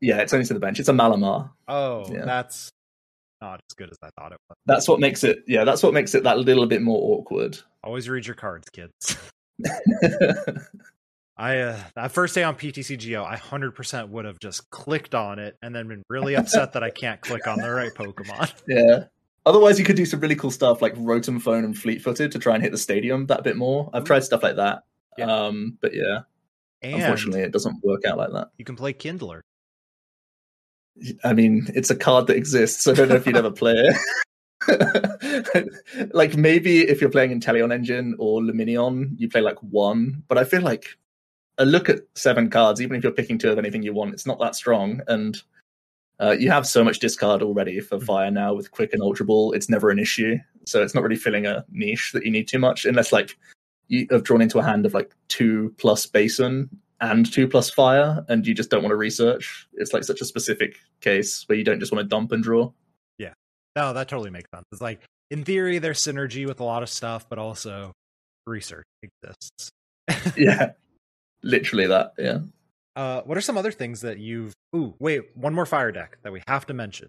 [0.00, 0.80] Yeah, it's only to the bench.
[0.80, 1.50] It's a Malamar.
[1.68, 2.24] Oh, Yeah.
[2.24, 2.68] that's
[3.40, 4.56] not as good as I thought it was.
[4.66, 5.44] That's what makes it.
[5.46, 7.58] Yeah, that's what makes it that little bit more awkward.
[7.84, 9.16] Always read your cards, kids.
[11.36, 15.38] I uh, that first day on PTCGO, I hundred percent would have just clicked on
[15.38, 18.52] it and then been really upset that I can't click on the right Pokemon.
[18.68, 19.04] yeah.
[19.44, 22.38] Otherwise, you could do some really cool stuff like Rotom Phone and Fleet Footed to
[22.38, 23.90] try and hit the stadium that bit more.
[23.92, 24.84] I've tried stuff like that.
[25.18, 25.24] Yeah.
[25.24, 26.20] Um, but yeah,
[26.82, 28.50] And unfortunately, it doesn't work out like that.
[28.56, 29.42] you can play Kindler.
[31.24, 32.86] I mean, it's a card that exists.
[32.86, 33.96] I don't know if you'd ever play it.
[36.14, 40.22] like maybe if you're playing Inteleon Engine or Lumineon, you play like one.
[40.28, 40.86] But I feel like
[41.62, 44.26] a look at seven cards, even if you're picking two of anything you want, it's
[44.26, 45.00] not that strong.
[45.06, 45.40] And
[46.20, 49.52] uh, you have so much discard already for Fire now with Quick and Ultra Ball.
[49.52, 50.36] It's never an issue.
[50.66, 53.36] So it's not really filling a niche that you need too much, unless like
[53.88, 56.68] you have drawn into a hand of like two plus Basin
[57.00, 59.68] and two plus fire, and you just don't want to research.
[59.74, 62.70] It's like such a specific case where you don't just want to dump and draw.
[63.18, 63.32] Yeah.
[63.76, 64.64] No, that totally makes sense.
[64.70, 67.92] It's like in theory, there's synergy with a lot of stuff, but also
[68.46, 69.70] research exists.
[70.36, 70.72] Yeah,
[71.42, 72.12] literally that.
[72.18, 72.38] Yeah.
[72.94, 74.52] Uh, what are some other things that you've?
[74.76, 77.08] Ooh, wait, one more fire deck that we have to mention: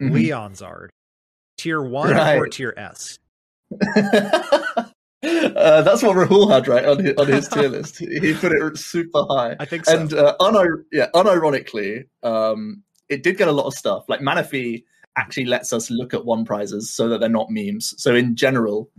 [0.00, 0.12] Mhm.
[0.12, 0.90] Leonzard,
[1.58, 3.18] tier one or tier S.
[3.96, 7.98] uh, that's what Rahul had right on his, on his tier list.
[7.98, 9.56] He put it super high.
[9.58, 9.98] I think so.
[9.98, 14.04] And uh, unir- yeah, unironically, um, it did get a lot of stuff.
[14.08, 14.84] Like Manaphy
[15.16, 17.94] actually lets us look at one prizes so that they're not memes.
[18.02, 18.90] So in general,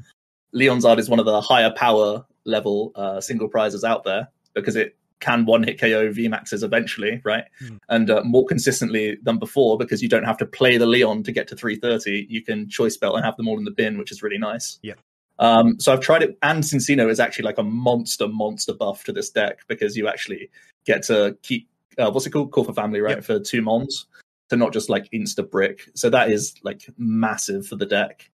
[0.53, 4.97] Leonzard is one of the higher power level uh, single prizes out there because it
[5.21, 7.45] can one hit KO VMAXs eventually, right?
[7.61, 7.79] Mhm.
[7.89, 11.31] And uh, more consistently than before because you don't have to play the Leon to
[11.31, 12.27] get to 330.
[12.29, 14.77] You can choice belt and have them all in the bin, which is really nice.
[14.81, 14.95] Yeah.
[15.39, 19.11] Um, so I've tried it, and Cinccino is actually like a monster, monster buff to
[19.11, 20.49] this deck because you actually
[20.85, 23.23] get to keep uh, what's it called, call for family, right, Yep.
[23.23, 24.07] for two mons,
[24.49, 25.89] to not just like insta brick.
[25.95, 28.29] So that is like massive for the deck.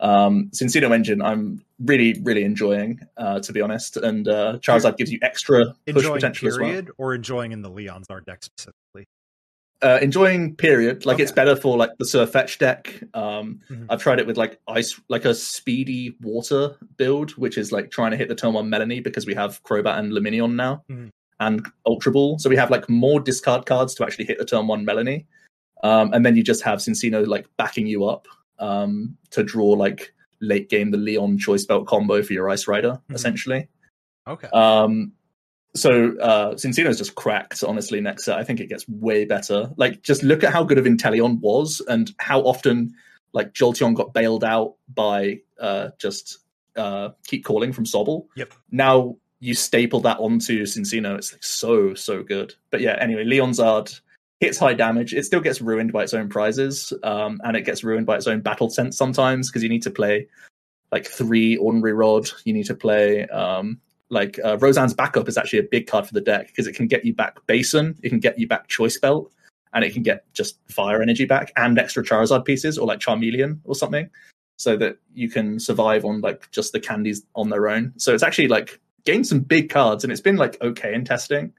[0.00, 5.10] Um, Cinccino Engine, I'm really, really enjoying, uh, to be honest, and uh, Charizard gives
[5.12, 6.66] you extra push potential as well.
[6.68, 9.04] period or enjoying in the Leonzard deck specifically.
[9.82, 13.02] Uh, enjoying period, like it's better for like the Surfetch deck.
[13.12, 13.86] Um, Mhm.
[13.90, 18.10] I've tried it with like ice, like a speedy water build, which is like trying
[18.12, 21.10] to hit the turn one Melony because we have Crobat and Lumineon now, Mhm.
[21.40, 22.38] and Ultra Ball.
[22.38, 25.26] So we have like more discard cards to actually hit the turn one Melony,
[25.82, 28.26] um, and then you just have Cinccino like backing you up
[28.64, 32.98] um, to draw like late game the Leon Choice Belt combo for your Ice Rider,
[33.10, 33.14] Mhm.
[33.14, 33.68] essentially.
[34.26, 34.48] Okay.
[34.48, 35.12] Um,
[35.76, 38.38] so uh, Cinccino's just cracked, honestly, next set.
[38.38, 39.70] I think it gets way better.
[39.76, 42.94] Like, just look at how good of Inteleon was and how often,
[43.32, 46.38] like, Jolteon got bailed out by uh, just
[46.76, 48.26] uh, keep calling from Sobble.
[48.36, 48.54] Yep.
[48.70, 51.16] Now you staple that onto Cinccino.
[51.18, 52.54] It's like so, so good.
[52.70, 53.90] But yeah, anyway, Leonzard
[54.40, 55.14] hits high damage.
[55.14, 58.26] It still gets ruined by its own prizes, um, and it gets ruined by its
[58.26, 60.28] own battle sense sometimes because you need to play
[60.92, 62.30] like three ordinary rod.
[62.44, 66.14] You need to play um, like uh, Roseanne's backup is actually a big card for
[66.14, 68.98] the deck because it can get you back Basin, it can get you back Choice
[68.98, 69.32] Belt,
[69.72, 73.58] and it can get just fire energy back and extra Charizard pieces or like Charmeleon
[73.64, 74.08] or something,
[74.56, 77.92] so that you can survive on like just the candies on their own.
[77.96, 81.52] So it's actually like gained some big cards, and it's been like okay in testing,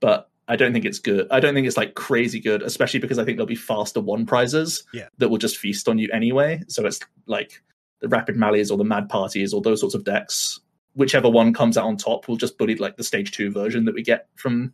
[0.00, 1.26] but I don't think it's good.
[1.30, 4.26] I don't think it's like crazy good, especially because I think there'll be faster one
[4.26, 5.08] prizes Yeah.
[5.18, 6.62] that will just feast on you anyway.
[6.68, 7.62] So it's like
[8.00, 10.60] the Rapid Mallies or the Mad Parties or those sorts of decks
[10.94, 13.94] whichever one comes out on top will just bully like the stage two version that
[13.94, 14.72] we get from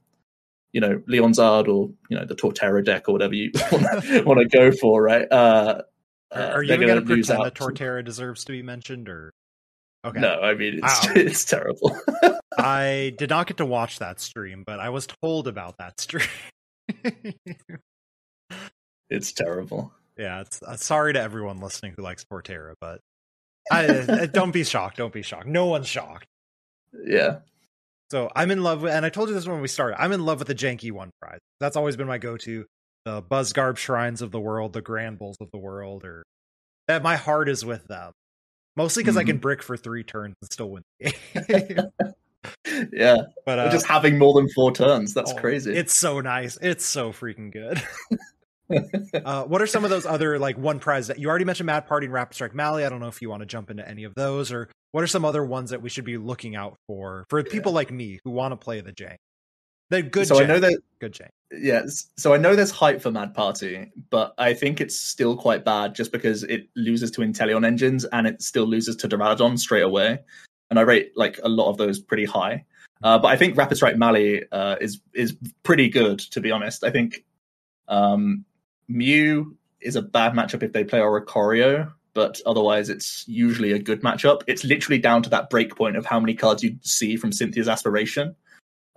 [0.72, 4.70] you know Leonzard or you know the Torterra deck or whatever you want to go
[4.70, 5.26] for, right?
[5.32, 5.82] Uh,
[6.32, 9.32] Are, uh, are you going to pretend that Torterra deserves to be mentioned, or
[10.04, 10.20] okay?
[10.20, 11.12] No, I mean it's Wow.
[11.16, 11.98] it's terrible.
[12.58, 16.28] I did not get to watch that stream, but I was told about that stream.
[19.10, 19.92] it's terrible.
[20.16, 23.00] Yeah, it's uh, sorry to everyone listening who likes Torterra, but
[23.70, 24.98] I, uh, don't be shocked.
[24.98, 25.46] Don't be shocked.
[25.46, 26.26] No one's shocked.
[27.06, 27.38] Yeah.
[28.10, 30.00] So I'm in love with, and I told you this when we started.
[30.00, 31.38] I'm in love with the janky one prize.
[31.60, 32.66] That's always been my go-to.
[33.06, 36.22] The Buzzgarb shrines of the world, the Grand Bulls of the world, or
[36.88, 38.12] that my heart is with them.
[38.76, 39.20] Mostly because mm-hmm.
[39.20, 39.40] I can mm-hmm.
[39.40, 42.12] brick for three turns and still win the game.
[42.92, 45.74] yeah, but uh, just having more than four turns, that's oh, crazy.
[45.74, 46.58] It's so nice.
[46.60, 47.82] It's so freaking good.
[49.24, 51.66] uh, what are some of those other like one prize that you already mentioned?
[51.66, 52.84] Mad Party and Rapid Strike Mally.
[52.84, 55.08] I don't know if you want to jump into any of those, or what are
[55.08, 58.30] some other ones that we should be looking out for for people like me who
[58.30, 59.16] want to play the jank?
[59.90, 60.26] The good.
[60.26, 60.44] So jank.
[60.44, 61.28] I know that good jank.
[61.52, 62.06] Yes.
[62.16, 65.94] So I know there's hype for Mad Party, but I think it's still quite bad
[65.94, 70.20] just because it loses to Inteleon engines and it still loses to Duraludon straight away.
[70.72, 72.64] And I rate like a lot of those pretty high.
[73.02, 76.82] Uh, but I think Rapid Strike Mali uh, is is pretty good to be honest.
[76.82, 77.26] I think
[77.88, 78.46] um,
[78.88, 84.00] Mew is a bad matchup if they play Oricorio, but otherwise it's usually a good
[84.00, 84.44] matchup.
[84.46, 87.68] It's literally down to that break point of how many cards you see from Cynthia's
[87.68, 88.34] Aspiration,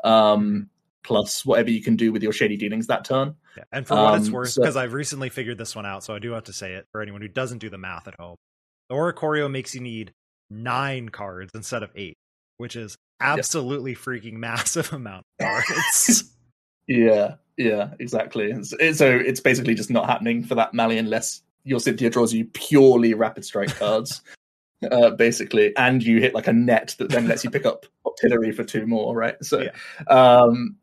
[0.05, 0.69] um,
[1.03, 3.35] plus whatever you can do with your Shady Dealings that turn.
[3.57, 3.63] Yeah.
[3.73, 6.15] And for what um, it's worth, because so, I've recently figured this one out, so
[6.15, 8.37] I do have to say it for anyone who doesn't do the math at home.
[8.87, 10.13] The Oricorio makes you need
[10.49, 12.17] nine cards instead of eight,
[12.57, 13.97] which is absolutely yeah.
[13.97, 16.31] freaking massive amount of cards.
[16.87, 18.63] yeah, yeah, exactly.
[18.63, 23.13] So it's basically just not happening for that Mally unless your Cynthia draws you purely
[23.13, 24.21] rapid strike cards,
[24.91, 28.51] uh, basically, and you hit like a net that then lets you pick up artillery
[28.51, 29.35] for two more, right?
[29.43, 30.13] So, yeah.
[30.13, 30.77] um,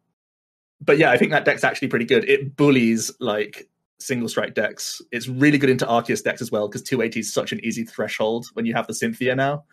[0.81, 2.29] but yeah, I think that deck's actually pretty good.
[2.29, 3.69] It bullies like
[4.03, 5.01] single strike decks.
[5.11, 8.47] It's really good into Arceus decks as well because 280 is such an easy threshold
[8.55, 9.65] when you have the Cynthia now.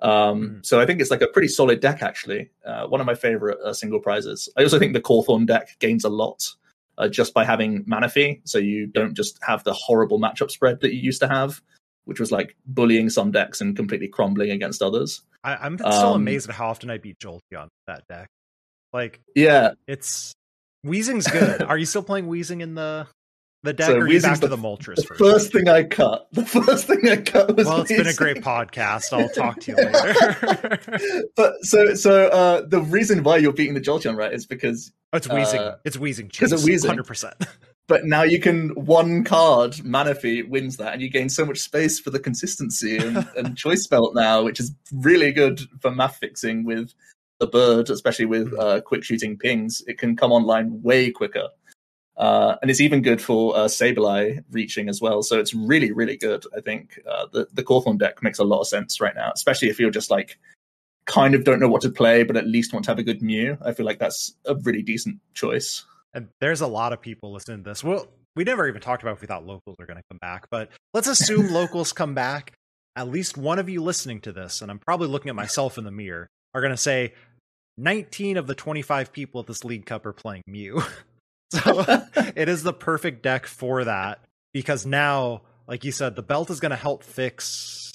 [0.00, 0.66] Um, mm.
[0.66, 2.50] So I think it's like a pretty solid deck, actually.
[2.66, 4.48] Uh, one of my favorite uh, single prizes.
[4.56, 6.44] I also think the Cawthorn deck gains a lot
[6.98, 8.40] uh, just by having Manaphy.
[8.44, 11.62] So you don't just have the horrible matchup spread that you used to have,
[12.04, 15.22] which was like bullying some decks and completely crumbling against others.
[15.44, 18.28] I, am still um, amazed at how often I beat Jolteon that deck.
[18.92, 20.32] Like, yeah, it's
[20.84, 21.62] Weezing's good.
[21.62, 23.06] Are you still playing Weezing in the
[23.62, 26.28] the deck so or back the, to the Moltres the first thing I cut.
[26.32, 27.66] The first thing I cut was.
[27.66, 29.12] Well, it's been a great podcast.
[29.12, 31.24] I'll talk to you later.
[31.36, 35.16] but so so uh, the reason why you're beating the Jolteon right is because oh,
[35.18, 35.60] it's wheezing.
[35.60, 36.26] Uh, it's wheezing.
[36.26, 36.88] Because it's Weezing.
[36.88, 37.34] Hundred percent.
[37.88, 41.98] But now you can one card Manaphy wins that, and you gain so much space
[41.98, 46.64] for the consistency and, and choice belt now, which is really good for math fixing
[46.64, 46.94] with
[47.40, 48.60] the bird, especially with hmm.
[48.60, 49.82] uh, quick shooting pings.
[49.88, 51.48] It can come online way quicker.
[52.16, 55.22] Uh, and it's even good for uh, Sableye reaching as well.
[55.22, 56.44] So it's really, really good.
[56.56, 59.68] I think uh, the the Cawthorn deck makes a lot of sense right now, especially
[59.68, 60.38] if you're just like
[61.04, 63.22] kind of don't know what to play, but at least want to have a good
[63.22, 63.56] Mew.
[63.62, 65.84] I feel like that's a really decent choice.
[66.14, 67.82] And there's a lot of people listening to this.
[67.82, 70.46] Well, we never even talked about if we thought locals are going to come back,
[70.50, 72.52] but let's assume locals come back.
[72.94, 75.84] At least one of you listening to this, and I'm probably looking at myself in
[75.84, 77.14] the mirror, are going to say
[77.78, 80.82] 19 of the 25 people at this League Cup are playing Mew.
[81.52, 81.84] So
[82.36, 86.60] it is the perfect deck for that because now, like you said, the belt is
[86.60, 87.92] going to help fix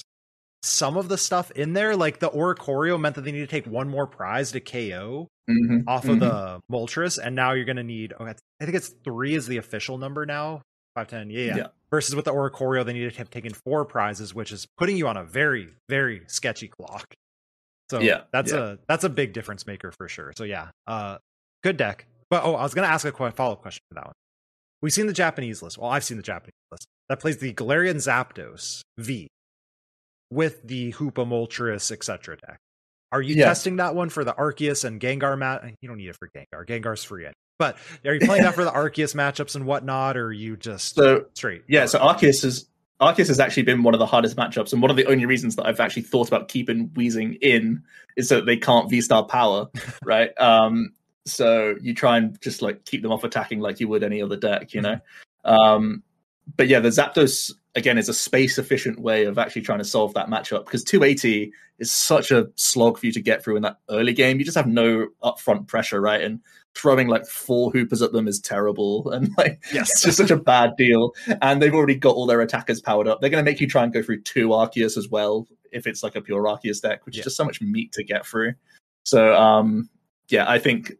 [0.63, 1.95] some of the stuff in there.
[1.95, 5.87] Like the Oricorio meant that they need to take one more prize to KO mm-hmm,
[5.87, 6.11] off mm-hmm.
[6.11, 8.13] of the Moltres, and now you're going to need.
[8.19, 10.61] Oh, I think it's three is the official number now.
[10.95, 11.67] Five ten, yeah, yeah.
[11.91, 15.07] Versus with the Oricorio, they need to have taken four prizes, which is putting you
[15.07, 17.13] on a very, very sketchy clock.
[17.89, 18.73] So yeah, that's yeah.
[18.73, 20.33] a that's a big difference maker for sure.
[20.35, 21.19] So yeah, uh,
[21.63, 22.07] good deck.
[22.29, 24.13] But oh, I was going to ask a follow up question for that one.
[24.81, 25.77] We've seen the Japanese list.
[25.77, 29.27] Well, I've seen the Japanese list that plays the Galarian Zapdos V
[30.29, 32.37] with the Hoopa Moltres, etc.
[32.37, 32.57] deck.
[33.11, 35.63] Are you testing that one for the Arceus and Gengar mat?
[35.81, 36.67] You don't need it for Gengar.
[36.67, 37.27] Gengar's free.
[37.57, 40.95] But are you playing that for the Arceus matchups and whatnot, or are you just
[40.95, 41.63] so straight?
[41.67, 42.67] Yeah, so Arceus is
[43.01, 45.55] Arceus has actually been one of the hardest matchups, and one of the only reasons
[45.55, 47.83] that I've actually thought about keeping Weezing in
[48.15, 49.69] is so that they can't V Star power,
[50.03, 50.31] right?
[50.39, 50.91] um,
[51.27, 54.37] so you try and just like keep them off attacking like you would any other
[54.37, 54.99] deck, you know.
[55.45, 56.03] Um,
[56.55, 60.13] but yeah, the Zapdos again is a space efficient way of actually trying to solve
[60.13, 63.77] that matchup because 280 is such a slog for you to get through in that
[63.89, 64.39] early game.
[64.39, 66.21] You just have no upfront pressure, right?
[66.21, 66.39] And
[66.75, 69.91] throwing like four Hoopas at them is terrible and like yes.
[69.91, 71.13] it's just such a bad deal.
[71.41, 73.19] And they've already got all their attackers powered up.
[73.19, 76.01] They're going to make you try and go through two Arceus as well if it's
[76.01, 77.21] like a pure Arceus deck, which yeah.
[77.21, 78.53] is just so much meat to get through.
[79.03, 79.89] So um
[80.29, 80.93] yeah, I think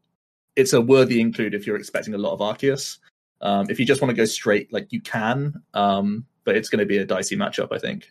[0.58, 2.98] it's a worthy include if you're expecting a lot of Arceus.
[3.42, 6.80] Um, if you just want to go straight, like you can, um, but it's going
[6.80, 8.10] to be a dicey matchup, I think.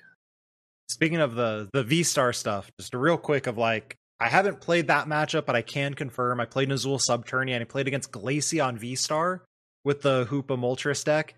[0.89, 4.61] Speaking of the the V Star stuff, just a real quick of like I haven't
[4.61, 8.13] played that matchup, but I can confirm I played Azul Subternia and I played against
[8.13, 9.43] Glaceon V Star
[9.85, 11.35] with the Hoopa Moltres deck.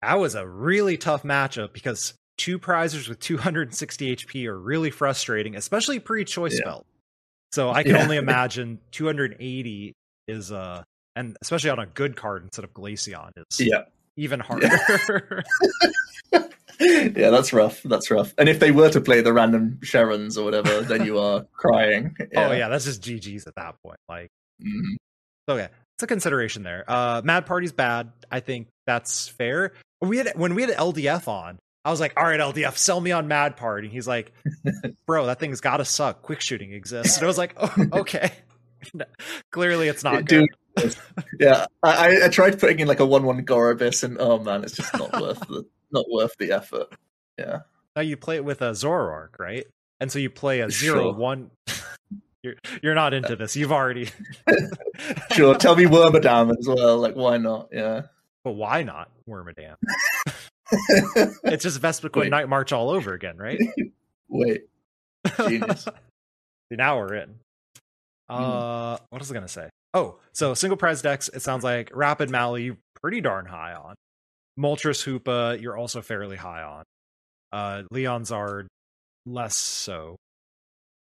[0.00, 5.56] That was a really tough matchup because two prizers with 260 HP are really frustrating,
[5.56, 6.64] especially pre choice yeah.
[6.64, 6.86] belt.
[7.52, 8.02] So I can yeah.
[8.02, 9.92] only imagine 280
[10.28, 10.82] is uh
[11.16, 13.82] and especially on a good card instead of Glaceon is yeah.
[14.16, 14.66] even harder.
[14.66, 15.48] Yeah.
[16.80, 17.82] yeah, that's rough.
[17.84, 18.34] That's rough.
[18.38, 22.16] And if they were to play the random Sharons or whatever, then you are crying.
[22.18, 22.48] Yeah.
[22.48, 23.98] Oh yeah, that's just GG's at that point.
[24.08, 24.30] Like,
[24.62, 24.94] mm-hmm.
[25.48, 26.84] okay, it's a consideration there.
[26.88, 28.12] Uh, Mad Party's bad.
[28.30, 29.72] I think that's fair.
[30.00, 31.58] We had when we had LDF on.
[31.86, 33.88] I was like, all right, LDF, sell me on Mad Party.
[33.88, 34.32] He's like,
[35.06, 36.22] bro, that thing's got to suck.
[36.22, 37.18] Quick shooting exists.
[37.18, 38.32] And I was like, oh, okay.
[39.52, 40.96] Clearly, it's not Dude, good.
[41.38, 44.92] yeah, I, I tried putting in like a one-one Gorebyss, and oh man, it's just
[44.94, 46.88] not worth the not worth the effort.
[47.38, 47.60] Yeah.
[47.96, 49.66] Now you play it with a Zoroark, right?
[50.00, 51.14] And so you play a zero sure.
[51.14, 51.50] one.
[52.42, 53.56] you're you're not into this.
[53.56, 54.10] You've already.
[55.32, 55.54] sure.
[55.54, 56.98] Tell me Wormadam as well.
[56.98, 57.68] Like, why not?
[57.72, 58.02] Yeah.
[58.42, 59.76] But why not Wormadam?
[61.44, 63.58] it's just Vespiquen Night March all over again, right?
[64.28, 64.64] Wait.
[65.46, 65.86] Genius.
[66.70, 67.36] now we're in.
[68.28, 68.36] Hmm.
[68.36, 69.68] Uh, what was I gonna say?
[69.92, 71.28] Oh, so single prize decks.
[71.28, 73.94] It sounds like Rapid Mally pretty darn high on.
[74.58, 76.84] Moltres Hoopa, you're also fairly high on.
[77.52, 78.66] Uh, Leon Zard,
[79.26, 80.16] less so.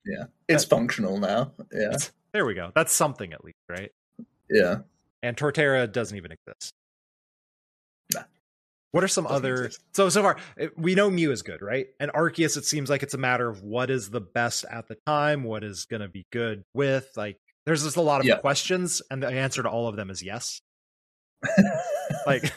[0.05, 1.53] Yeah, it's that, functional now.
[1.73, 1.97] Yeah,
[2.33, 2.73] there we go.
[2.75, 3.91] That's something at least, right?
[4.51, 4.79] Yeah.
[5.23, 6.73] And Torterra doesn't even exist.
[8.15, 8.23] Nah.
[8.93, 9.67] What are some other?
[9.67, 9.85] Exist.
[9.95, 11.89] So so far, eh, we know Mew is good, right?
[12.01, 14.97] And Arceus, it seems like it's a matter of what is the best at the
[15.07, 17.09] time, what is going to be good with.
[17.17, 18.39] Like, there's just a lot of yeah.
[18.39, 20.63] questions, and the answer to all of them is yes.
[22.27, 22.51] like,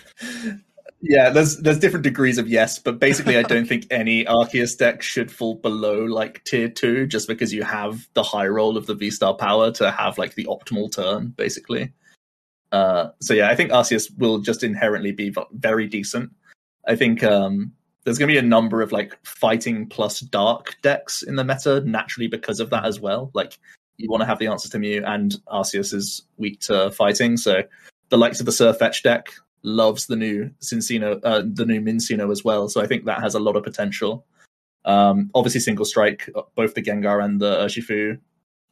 [1.02, 5.02] yeah, there's there's different degrees of yes, but basically, I don't think any Arceus deck
[5.02, 8.96] should fall below like tier two, just because you have the high roll of the
[8.96, 11.92] V Star power to have like the optimal turn, basically.
[12.72, 16.32] Uh, so yeah, I think Arceus will just inherently be very decent.
[16.88, 21.22] I think um, there's going to be a number of like fighting plus dark decks
[21.22, 23.30] in the meta naturally because of that as well.
[23.34, 23.60] Like
[23.98, 27.64] you want to have the answers to Mew, and Arceus is weak to fighting, so
[28.10, 29.30] the likes of the Sirfetch'd deck
[29.64, 32.68] loves the new Cinccino, uh, the new Minccino as well.
[32.68, 34.26] So I think that has a lot of potential.
[34.86, 38.20] Um, obviously, single strike, uh, both the Gengar and the Urshifu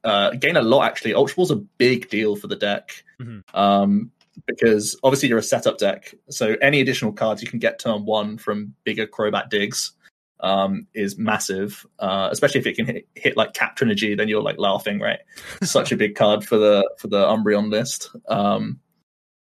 [0.04, 0.88] uh, gain a lot.
[0.88, 3.58] Actually, Ultra Ball's a big deal for the deck mm-hmm.
[3.60, 4.12] um,
[4.46, 6.14] because obviously you're a setup deck.
[6.30, 9.94] So any additional cards you can get turn one from bigger Crobat digs
[10.40, 11.86] um, is massive.
[12.00, 15.20] Uh, especially if it can hit, hit like Capture Energy, then you're like laughing, right?
[15.64, 18.10] Such a big card for the for the Umbreon list.
[18.28, 18.80] Um,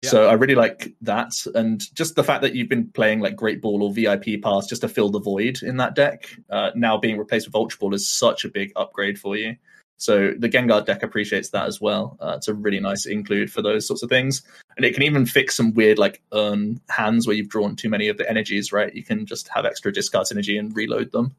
[0.05, 3.63] so I really like that, and just the fact that you've been playing like Great
[3.63, 7.19] Ball or VIP Pass just to fill the void in that deck, uh, now being
[7.19, 9.55] replaced with Ultra Ball is such a big upgrade for you.
[10.03, 12.17] So the Gengar deck appreciates that as well.
[12.21, 14.43] Uh, it's a really nice include for those sorts of things,
[14.77, 18.09] and it can even fix some weird like earn hands where you've drawn too many
[18.09, 18.73] of the energies.
[18.73, 21.37] Right, you can just have extra discards energy and reload them.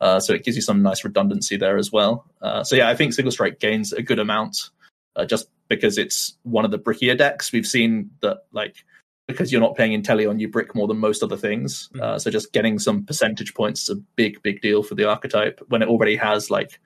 [0.00, 2.24] Uh, so it gives you some nice redundancy there as well.
[2.40, 4.70] Uh, so yeah, I think Single Strike gains a good amount
[5.16, 7.52] uh, just because it's one of the brickier decks.
[7.52, 8.84] We've seen that like
[9.26, 11.90] because you're not playing Inteleon, you brick more than most other things.
[11.92, 12.02] Mm-hmm.
[12.02, 15.60] Uh, so just getting some percentage points is a big, big deal for the archetype
[15.68, 16.80] when it already has like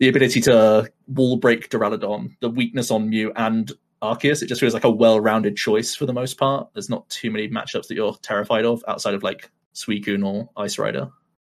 [0.00, 3.70] the ability to wall break Duraludon, the weakness on Mew and
[4.02, 4.42] Arceus.
[4.42, 6.68] It just feels like a well-rounded choice for the most part.
[6.72, 10.78] There's not too many matchups that you're terrified of outside of like Suicune or Ice
[10.78, 11.10] Rider.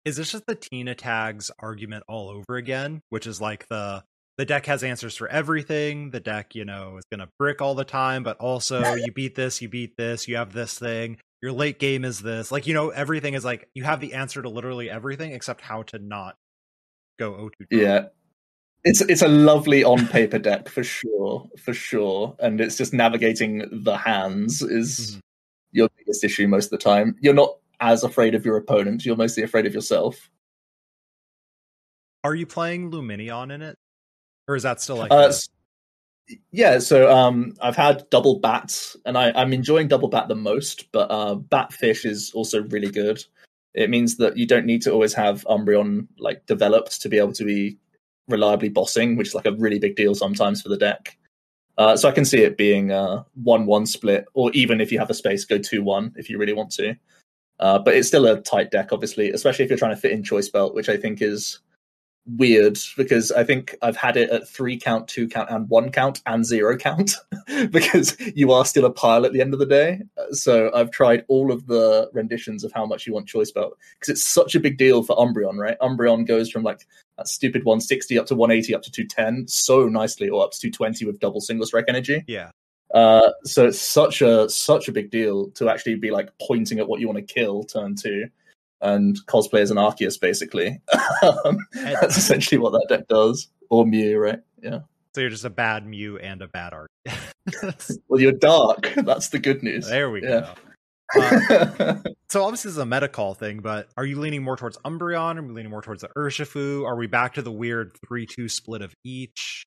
[0.06, 3.02] Is this just the Tina tags argument all over again?
[3.10, 4.02] Which is like the
[4.38, 6.10] the deck has answers for everything.
[6.10, 9.34] The deck, you know, is going to brick all the time, but also you beat
[9.34, 11.18] this, you beat this, you have this thing.
[11.42, 12.50] Your late game is this.
[12.50, 15.82] Like, you know, everything is like you have the answer to literally everything except how
[15.84, 16.36] to not
[17.18, 17.66] go O2.
[17.70, 18.06] Yeah.
[18.84, 22.34] It's it's a lovely on paper deck for sure, for sure.
[22.38, 25.18] And it's just navigating the hands is mm-hmm.
[25.72, 27.16] your biggest issue most of the time.
[27.20, 30.30] You're not as afraid of your opponent, you're mostly afraid of yourself.
[32.24, 33.76] Are you playing Lumineon in it?
[34.50, 35.12] or is that still like?
[35.12, 35.32] Uh,
[36.50, 40.90] yeah, so um, I've had double bats, and I, am enjoying double bat the most.
[40.90, 43.24] But uh, batfish is also really good.
[43.74, 47.32] It means that you don't need to always have Umbreon like developed to be able
[47.34, 47.78] to be
[48.30, 51.16] reliably bossing, which is like a really big deal sometimes for the deck.
[51.78, 55.10] Uh, so I can see it being a one-one split, or even if you have
[55.10, 56.94] a space, go two-one if you really want to.
[57.58, 60.22] Uh, but it's still a tight deck, obviously, especially if you're trying to fit in
[60.22, 61.60] Choice Belt, which I think is
[62.36, 66.22] weird because I think I've had it at three count, two count, and one count
[66.26, 67.12] and zero count
[67.70, 70.00] because you are still a pile at the end of the day.
[70.32, 74.10] So I've tried all of the renditions of how much you want choice belt because
[74.10, 75.78] it's such a big deal for Umbreon, right?
[75.80, 76.86] Umbreon goes from like
[77.20, 81.04] that stupid 160 up to 180 up to 210 so nicely, or up to 220
[81.04, 82.24] with double single strike energy.
[82.26, 82.50] Yeah.
[82.94, 86.88] Uh, so it's such a such a big deal to actually be like pointing at
[86.88, 88.26] what you want to kill turn two,
[88.80, 90.80] and cosplay as an Arceus basically.
[91.22, 94.40] um, that's essentially what that deck does, or Mew, right?
[94.62, 94.80] Yeah.
[95.14, 97.98] So you're just a bad Mew and a bad Arceus.
[98.08, 98.92] well, you're dark.
[98.96, 99.86] That's the good news.
[99.86, 100.40] There we yeah.
[100.40, 100.54] go.
[101.16, 101.96] Uh,
[102.28, 105.38] so obviously this is a meta call thing, but are you leaning more towards Umbreon?
[105.38, 106.86] Are we leaning more towards the Urshifu?
[106.86, 109.64] Are we back to the weird three-two split of each?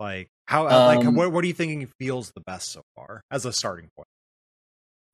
[0.00, 3.44] Like how um, like what what are you thinking feels the best so far as
[3.44, 4.08] a starting point?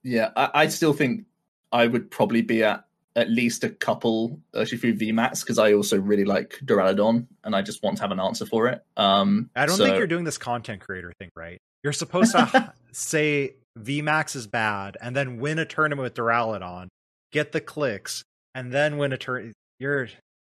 [0.03, 1.27] Yeah, I, I still think
[1.73, 2.85] I would probably be at
[3.16, 7.83] at least a couple Urshifu VMAX because I also really like Duraludon and I just
[7.83, 8.83] want to have an answer for it.
[8.97, 9.85] Um, I don't so...
[9.85, 11.61] think you're doing this content creator thing right.
[11.83, 16.89] You're supposed to say VMAX is bad and then win a tournament with Duraludon,
[17.33, 18.22] get the clicks,
[18.55, 19.53] and then win a turn.
[19.79, 20.09] You're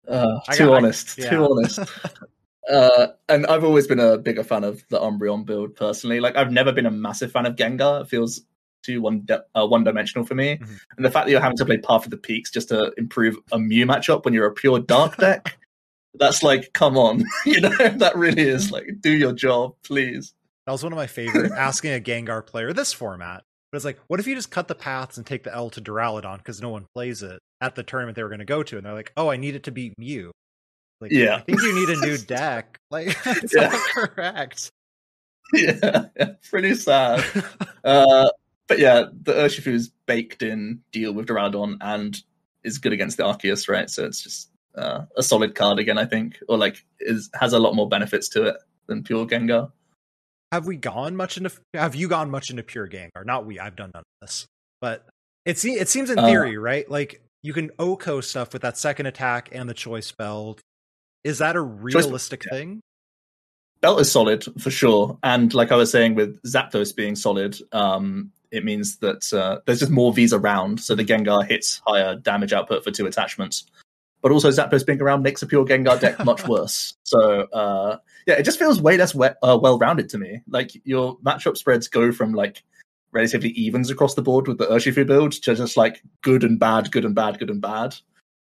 [0.07, 1.19] uh, too got, honest.
[1.19, 1.29] I, yeah.
[1.31, 1.79] Too honest.
[2.71, 6.19] uh, and I've always been a bigger fan of the Umbreon build personally.
[6.19, 8.01] Like I've never been a massive fan of Gengar.
[8.01, 8.41] It feels
[8.85, 10.55] too one uh, one dimensional for me.
[10.55, 10.75] Mm-hmm.
[10.97, 13.37] And the fact that you're having to play Path of the Peaks just to improve
[13.51, 15.57] a Mew matchup when you're a pure Dark deck,
[16.13, 20.33] that's like, come on, you know, that really is like, do your job, please.
[20.65, 23.43] That was one of my favorite asking a Gengar player this format.
[23.71, 25.81] But it's like, what if you just cut the paths and take the L to
[25.81, 28.77] Duraludon because no one plays it at the tournament they were going to go to,
[28.77, 30.31] and they're like, oh, I need it to beat Mew.
[31.01, 32.77] Like, yeah, I think you need a new deck.
[32.89, 33.67] Like, that's yeah.
[33.67, 34.71] not correct.
[35.53, 37.23] Yeah, yeah, pretty sad.
[37.83, 38.29] uh,
[38.67, 42.19] but yeah, the Urshifu's baked in deal with Duraludon and
[42.63, 43.89] is good against the Arceus, right?
[43.89, 47.59] So it's just uh, a solid card again, I think, or like is has a
[47.59, 48.55] lot more benefits to it
[48.87, 49.71] than pure Gengar.
[50.51, 51.51] Have we gone much into?
[51.73, 53.25] Have you gone much into pure Gengar?
[53.25, 53.59] Not we.
[53.59, 54.45] I've done none of this,
[54.81, 55.05] but
[55.45, 56.89] it seems it seems in uh, theory, uh, right?
[56.89, 60.61] Like you can OHKO stuff with that second attack and the choice belt.
[61.23, 62.81] Is that a realistic choice, thing?
[63.81, 68.31] Belt is solid for sure, and like I was saying with Zapdos being solid, um,
[68.51, 72.53] it means that uh, there's just more V's around, so the Gengar hits higher damage
[72.53, 73.65] output for two attachments.
[74.21, 76.94] But also Zapdos being around makes a pure Gengar deck much worse.
[77.05, 77.97] So uh,
[78.27, 80.41] yeah, it just feels way less we- uh, well-rounded to me.
[80.49, 82.63] Like your matchup spreads go from like
[83.11, 86.91] relatively evens across the board with the Urshifu build to just like good and bad,
[86.91, 87.95] good and bad, good and bad.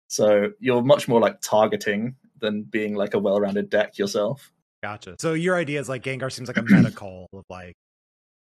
[0.08, 4.52] So you're much more like targeting than being like a well-rounded deck yourself.
[4.84, 5.16] Gotcha.
[5.20, 7.74] So your idea is like Gengar seems like a meta call of like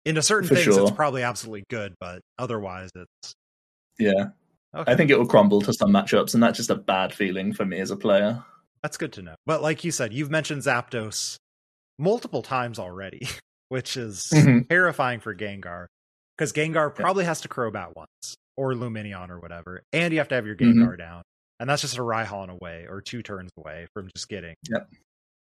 [0.05, 0.83] into certain For things sure.
[0.83, 3.35] it's probably absolutely good, but otherwise it's
[3.99, 4.29] yeah.
[4.75, 4.93] Okay.
[4.93, 7.65] I think it will crumble to some matchups, and that's just a bad feeling for
[7.65, 8.45] me as a player.
[8.83, 9.35] That's good to know.
[9.47, 11.37] But like you said, you've mentioned Zapdos
[11.99, 13.29] multiple times already,
[13.69, 14.61] which is mm-hmm.
[14.69, 15.87] terrifying for Gengar
[16.37, 17.29] because Gengar probably yeah.
[17.29, 20.81] has to Crobat once or Lumineon or whatever, and you have to have your mm-hmm.
[20.81, 20.97] Gengar mm-hmm.
[20.97, 21.23] down,
[21.61, 24.55] and that's just a Raihan away or two turns away from just getting.
[24.71, 24.89] Yep.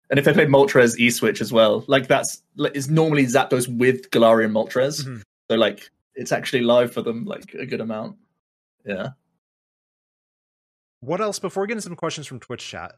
[0.09, 4.09] And if they play Moltres E Switch as well, like that's is normally Zapdos with
[4.11, 5.03] Galarian Moltres.
[5.03, 5.21] Mm-hmm.
[5.49, 8.17] So like it's actually live for them like a good amount.
[8.85, 9.09] Yeah.
[10.99, 12.95] What else before we get into some questions from Twitch chat?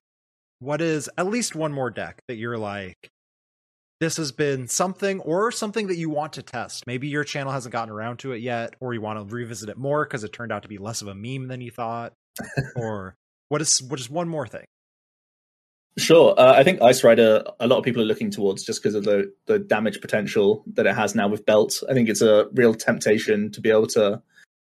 [0.60, 3.12] What is at least one more deck that you're like
[4.00, 6.86] this has been something or something that you want to test.
[6.86, 9.78] Maybe your channel hasn't gotten around to it yet, or you want to revisit it
[9.78, 12.14] more because it turned out to be less of a meme than you thought.
[12.76, 13.16] or
[13.50, 14.66] what is what is one more thing?
[15.98, 16.36] Sure.
[16.38, 19.04] Uh, I think Ice Rider, a lot of people are looking towards just because of
[19.04, 21.82] the, the damage potential that it has now with Belt.
[21.90, 24.22] I think it's a real temptation to be able to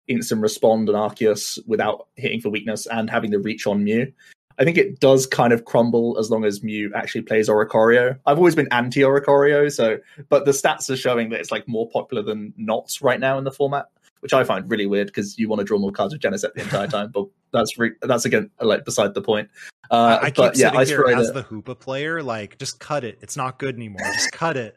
[0.08, 4.12] instant respond on Arceus without hitting for weakness and having the reach on Mew.
[4.60, 8.18] I think it does kind of crumble as long as Mew actually plays Oricorio.
[8.26, 9.98] I've always been anti Oricorio, so
[10.28, 13.44] but the stats are showing that it's like more popular than not right now in
[13.44, 13.86] the format
[14.20, 16.62] which I find really weird because you want to draw more cards with Genesect the
[16.62, 17.10] entire time.
[17.10, 19.48] But that's re- that's again like beside the point.
[19.90, 23.18] Uh, I, I keep yeah, sitting here as the Hoopa player, like just cut it.
[23.22, 24.00] It's not good anymore.
[24.12, 24.76] Just cut it.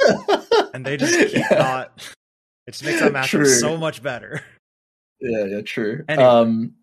[0.74, 1.58] and they just keep yeah.
[1.58, 2.12] not.
[2.66, 4.42] It just makes that matchup so much better.
[5.20, 6.04] Yeah, yeah, true.
[6.08, 6.24] Anyway.
[6.24, 6.74] Um,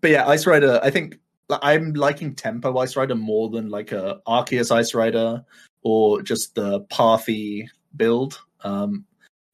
[0.00, 0.78] but yeah, Ice Rider.
[0.82, 1.18] I think
[1.50, 5.44] I'm liking Tempo Ice Rider more than like a Arceus Ice Rider
[5.82, 8.40] or just the Pathy build.
[8.62, 9.04] Um,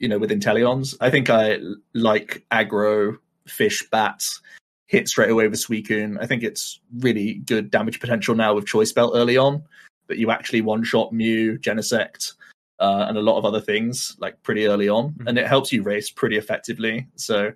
[0.01, 0.97] you know, with Inteleons.
[1.01, 1.59] I think I
[1.95, 4.41] like aggro, fish, bats,
[4.87, 6.17] hit straight away with Suicune.
[6.21, 9.63] I think it's really good damage potential now with Choice Belt early on,
[10.09, 12.33] that you actually one shot Mew, Genesect,
[12.81, 15.29] uh, and a lot of other things like pretty early on, mm-hmm.
[15.29, 17.07] and it helps you race pretty effectively.
[17.17, 17.53] So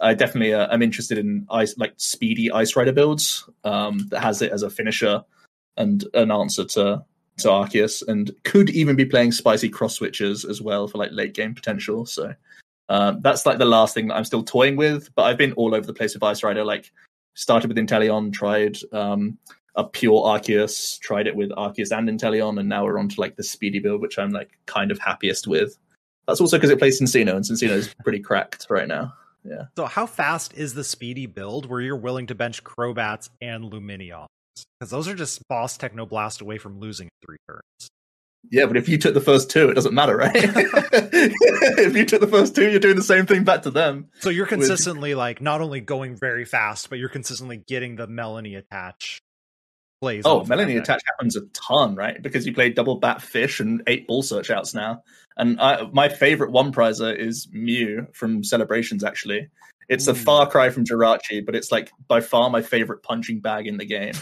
[0.00, 4.42] I definitely uh, am interested in ice like speedy Ice Rider builds um, that has
[4.42, 5.22] it as a finisher
[5.76, 7.04] and an answer to
[7.38, 11.34] to Arceus, and could even be playing spicy cross switches as well for like late
[11.34, 12.04] game potential.
[12.06, 12.34] So
[12.88, 15.14] um, that's like the last thing that I'm still toying with.
[15.14, 16.64] But I've been all over the place with Ice Rider.
[16.64, 16.92] Like
[17.34, 19.38] started with Inteleon, tried um,
[19.74, 23.36] a pure Arceus, tried it with Arceus and Inteleon, and now we're on to like
[23.36, 25.78] the speedy build, which I'm like kind of happiest with.
[26.26, 29.14] That's also because it plays Cinccino, and Cinccino is pretty cracked right now.
[29.44, 29.66] Yeah.
[29.76, 34.26] So how fast is the speedy build where you're willing to bench Crobats and Lumineons?
[34.78, 37.90] Because those are just boss Technoblast away from losing three turns.
[38.50, 40.32] Yeah, but if you took the first two, it doesn't matter, right?
[40.34, 44.08] if you took the first two, you're doing the same thing back to them.
[44.20, 45.18] So you're consistently with...
[45.18, 49.20] like not only going very fast, but you're consistently getting the Melony attach
[50.00, 50.22] plays.
[50.24, 52.20] Oh, Melony attach happens a ton, right?
[52.20, 55.02] Because you play double bat fish and eight ball search outs now.
[55.36, 59.48] And I, my favorite one prizer is Mew from Celebrations, actually.
[59.88, 60.12] It's Ooh.
[60.12, 63.76] a far cry from Jirachi, but it's like by far my favorite punching bag in
[63.76, 64.14] the game.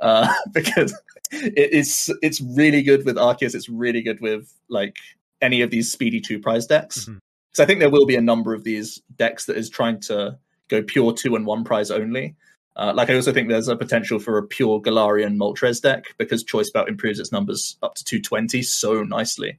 [0.00, 0.98] Uh, because
[1.30, 3.54] it is it's really good with Arceus.
[3.54, 4.96] It's really good with like
[5.40, 7.04] any of these speedy two prize decks.
[7.04, 7.18] Mm-hmm.
[7.52, 10.38] So I think there will be a number of these decks that is trying to
[10.68, 12.36] go pure two and one prize only.
[12.80, 16.42] Uh, like I also think there's a potential for a pure Galarian Moltres deck because
[16.42, 19.58] Choice Belt improves its numbers up to 220 so nicely.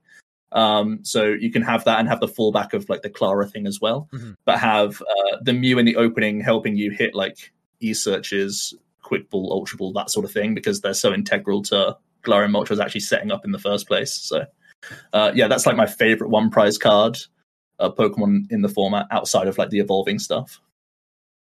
[0.53, 3.67] Um, so you can have that and have the fallback of like the Klara thing
[3.67, 4.31] as well, mm-hmm.
[4.43, 9.29] but have uh, the Mew in the opening helping you hit like e searches, quick
[9.29, 13.01] ball, ultra ball, that sort of thing because they're so integral to Galarian Moltres actually
[13.01, 14.11] setting up in the first place.
[14.15, 14.47] So
[15.13, 17.19] uh, yeah, that's like my favorite one prize card
[17.79, 20.59] uh, Pokemon in the format outside of like the evolving stuff.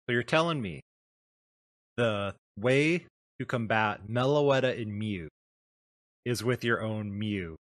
[0.05, 0.81] So you're telling me
[1.97, 3.05] the way
[3.39, 5.27] to combat Meloetta and Mew
[6.25, 7.55] is with your own Mew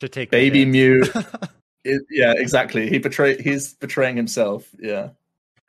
[0.00, 1.04] to take baby Mew.
[1.84, 2.88] it, yeah, exactly.
[2.88, 4.68] He betray he's betraying himself.
[4.78, 5.10] Yeah.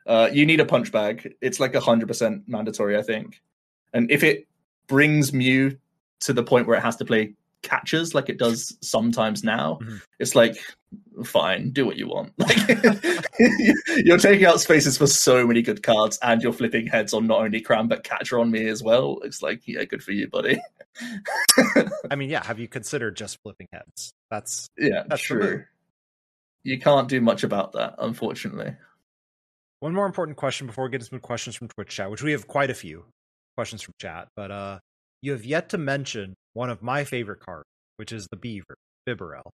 [0.06, 1.34] Uh, you need a punch bag.
[1.40, 3.40] It's like hundred percent mandatory, I think.
[3.92, 4.46] And if it
[4.86, 5.76] brings Mew
[6.20, 9.96] to the point where it has to play catches like it does sometimes now, mm-hmm.
[10.18, 10.56] it's like
[11.24, 12.32] fine, do what you want.
[12.38, 12.56] Like
[14.04, 17.40] you're taking out spaces for so many good cards, and you're flipping heads on not
[17.40, 19.18] only Cram but Catcher on me as well.
[19.24, 20.60] It's like, yeah, good for you, buddy.
[22.10, 22.44] I mean, yeah.
[22.44, 24.12] Have you considered just flipping heads?
[24.30, 25.64] That's yeah, that's true.
[26.64, 28.74] You can't do much about that, unfortunately.
[29.80, 32.32] One more important question before we get into some questions from Twitch chat, which we
[32.32, 33.04] have quite a few
[33.56, 34.78] questions from chat, but uh,
[35.22, 37.66] you have yet to mention one of my favorite cards,
[37.96, 38.76] which is the Beaver,
[39.08, 39.50] Bibarel.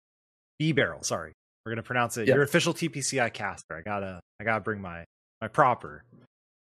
[0.62, 1.34] Bibarel, sorry.
[1.66, 2.28] We're gonna pronounce it.
[2.28, 2.36] Yep.
[2.36, 3.76] Your official TPCI caster.
[3.76, 5.04] I gotta I gotta bring my
[5.42, 6.04] my proper.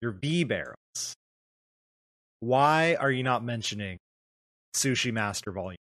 [0.01, 1.13] Your Bibarels.
[2.41, 3.99] Why are you not mentioning
[4.75, 5.77] Sushi Master Volume?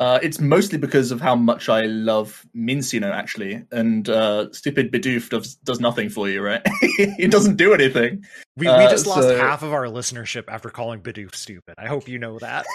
[0.00, 3.64] Uh, it's mostly because of how much I love Minccino, actually.
[3.70, 6.60] And uh, stupid Bidoof does, does nothing for you, right?
[6.96, 8.24] he doesn't do anything.
[8.56, 9.36] We, we just uh, lost so...
[9.38, 11.74] half of our listenership after calling Bidoof stupid.
[11.78, 12.66] I hope you know that.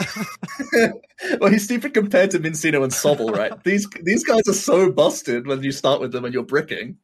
[1.42, 3.62] well, he's stupid compared to Minccino and Sobble, right?
[3.64, 6.98] these these guys are so busted when you start with them and you're bricking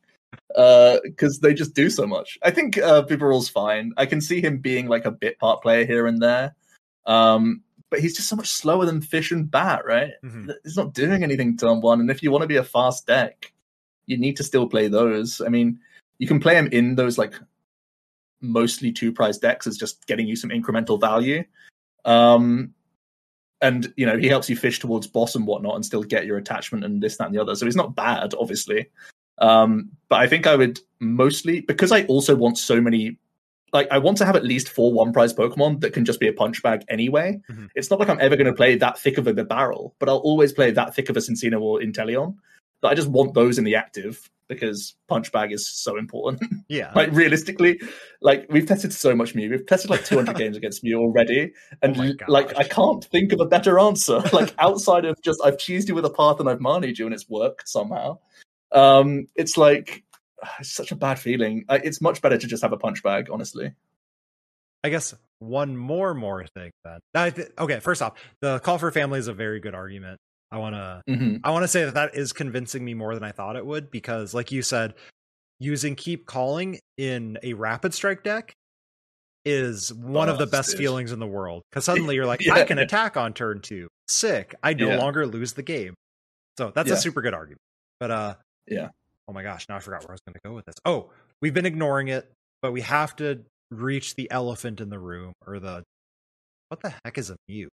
[0.47, 2.37] because uh, they just do so much.
[2.41, 3.93] I think uh, Bibarel's fine.
[3.97, 6.55] I can see him being like a bit part player here and there.
[7.05, 7.61] Um,
[7.93, 10.13] but he's just so much slower than Fish and Bat, right?
[10.23, 10.49] Mm-hmm.
[10.63, 12.01] He's not doing anything turn one.
[12.01, 13.53] And if you want to be a fast deck,
[14.07, 15.41] you need to still play those.
[15.41, 15.79] I mean,
[16.17, 17.35] you can play him in those like
[18.41, 21.43] mostly two prize decks as just getting you some incremental value.
[22.03, 22.73] Um,
[23.61, 26.39] and you know he helps you fish towards boss and whatnot, and still get your
[26.39, 27.53] attachment and this, that, and the other.
[27.53, 28.89] So he's not bad, obviously.
[29.37, 33.19] Um, but I think I would mostly because I also want so many
[33.73, 36.27] like I want to have at least four one prize Pokemon that can just be
[36.27, 37.41] a punch bag anyway.
[37.51, 37.65] Mm-hmm.
[37.75, 40.17] It's not like I'm ever going to play that thick of a barrel, but I'll
[40.17, 42.35] always play that thick of a Cinccino or Inteleon.
[42.81, 46.41] But I just want those in the active because punch bag is so important.
[46.69, 46.91] Yeah.
[46.95, 47.79] like realistically,
[48.21, 49.49] like we've tested so much Mew.
[49.49, 53.39] We've tested like 200 games against Mew already, and oh like I can't think of
[53.39, 54.21] a better answer.
[54.33, 57.13] Like outside of just I've cheesed you with a path and I've manied you and
[57.13, 58.17] it's worked somehow.
[58.71, 60.03] Um, it's like
[60.59, 61.65] it's such a bad feeling.
[61.69, 63.73] It's much better to just have a punch bag, honestly.
[64.83, 67.33] I guess one more more thing then.
[67.33, 70.19] Th- okay, first off, the call for family is a very good argument.
[70.51, 71.37] I want to mm-hmm.
[71.43, 73.89] I want to say that that is convincing me more than I thought it would
[73.89, 74.93] because like you said,
[75.59, 78.53] using keep calling in a rapid strike deck
[79.45, 80.79] is one oh, of the best dude.
[80.79, 82.53] feelings in the world because suddenly you're like yeah.
[82.53, 83.87] I can attack on turn 2.
[84.07, 84.53] Sick.
[84.61, 84.97] I no yeah.
[84.97, 85.95] longer lose the game.
[86.57, 86.95] So that's yeah.
[86.95, 87.61] a super good argument.
[87.99, 88.35] But uh
[88.67, 88.89] yeah
[89.27, 90.75] oh my gosh, now I forgot where I was going to go with this.
[90.85, 91.09] Oh,
[91.41, 95.59] we've been ignoring it, but we have to reach the elephant in the room or
[95.59, 95.83] the
[96.69, 97.69] what the heck is a Mew?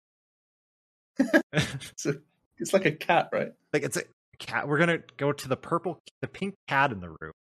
[1.53, 2.15] it's, a,
[2.59, 3.53] it's like a cat, right?
[3.73, 4.03] Like it's a
[4.39, 4.67] cat.
[4.67, 7.33] We're gonna go to the purple, the pink cat in the room.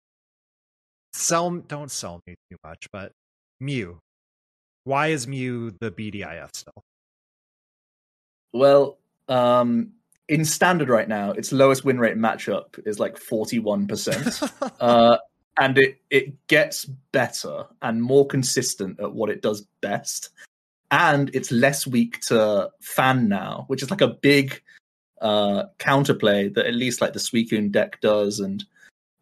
[1.13, 3.13] Sell, don't sell me too much, but
[3.61, 3.99] Mew.
[4.85, 6.83] Why is Mew the BDIF still?
[8.53, 8.99] Well,
[9.29, 9.93] um,
[10.29, 14.73] in standard right now, its lowest win rate matchup is like 41%.
[14.81, 15.19] uh,
[15.59, 20.31] and it, it gets better and more consistent at what it does best.
[20.91, 24.61] and it's less weak to fan now, which is like a big
[25.21, 28.65] uh, counterplay that at least like the Suicune deck does, and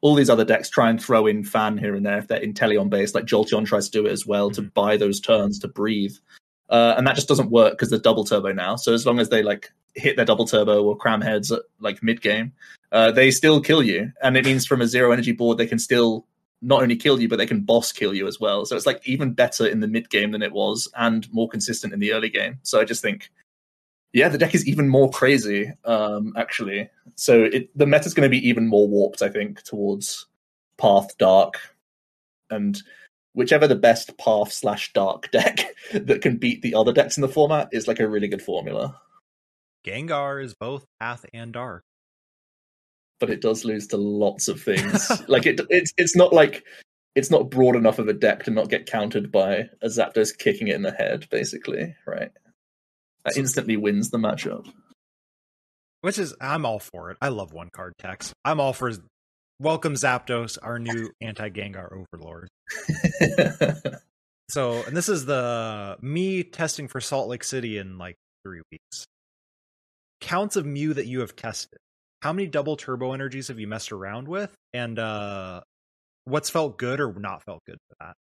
[0.01, 2.91] all these other decks try and throw in fan here and there if they're Inteleon
[2.91, 3.15] based.
[3.15, 4.65] Like Jolteon tries to do it as well mm-hmm.
[4.65, 6.17] to buy those turns to breathe,
[6.71, 8.77] uh, and that just doesn't work because they're double turbo now.
[8.77, 12.03] So as long as they like hit their double turbo or cram heads at like
[12.03, 12.53] mid game,
[12.93, 15.79] uh, they still kill you, and it means from a zero energy board they can
[15.79, 16.27] still
[16.63, 18.65] not only kill you, but they can boss kill you as well.
[18.65, 21.93] So it's like even better in the mid game than it was, and more consistent
[21.93, 22.59] in the early game.
[22.63, 23.31] So I just think,
[24.13, 26.89] yeah, the deck is even more crazy, um, actually.
[27.17, 30.27] So it, the meta is going to be even more warped, I think, towards
[30.79, 31.61] Path Dark,
[32.51, 32.81] and
[33.35, 37.29] whichever the best Path slash Dark deck that can beat the other decks in the
[37.29, 39.01] format is like a really good formula.
[39.87, 41.85] Gengar is both Path and Dark
[43.21, 45.11] but it does lose to lots of things.
[45.29, 46.65] like it, it's it's not like
[47.15, 50.69] it's not broad enough of a deck to not get countered by a Zapdos kicking
[50.69, 52.31] it in the head, basically, right?
[53.25, 54.67] That instantly wins the matchup.
[56.03, 57.17] Which is, I'm all for it.
[57.23, 58.35] I love one card text.
[58.45, 58.93] I'm all for
[59.61, 62.49] welcome Zapdos, our new anti Gengar overlord.
[64.51, 69.05] so, and this is the me testing for Salt Lake City in like three weeks.
[70.21, 71.79] Counts of Mew that you have tested.
[72.23, 74.55] How many double turbo energies have you messed around with?
[74.73, 75.61] And uh
[76.25, 78.15] what's felt good or not felt good for that?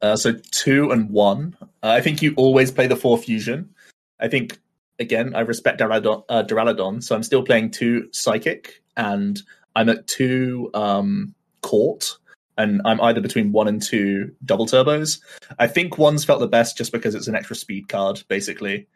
[0.00, 1.56] Uh, so two and one.
[1.62, 3.74] Uh, i think you always play the four fusion.
[4.20, 4.58] I think
[5.00, 9.42] again i respect duraludon, uh, duraludon so i'm still playing two psychic and
[9.76, 12.16] i'm at two um court
[12.58, 15.20] and i'm either between one and two double turbos
[15.58, 18.86] i think one's felt the best just because it's an extra speed card basically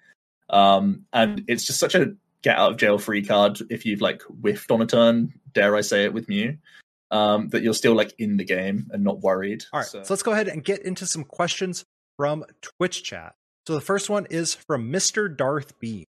[0.50, 4.22] um and it's just such a get out of jail free card if you've like
[4.22, 6.56] whiffed on a turn, dare I say it with Mew,
[7.10, 9.64] um, that you're still like in the game and not worried.
[9.72, 10.02] All right, so.
[10.02, 11.84] so let's go ahead and get into some questions
[12.16, 13.34] from Twitch chat.
[13.66, 15.34] So the first one is from Mr.
[15.34, 16.06] Darth B.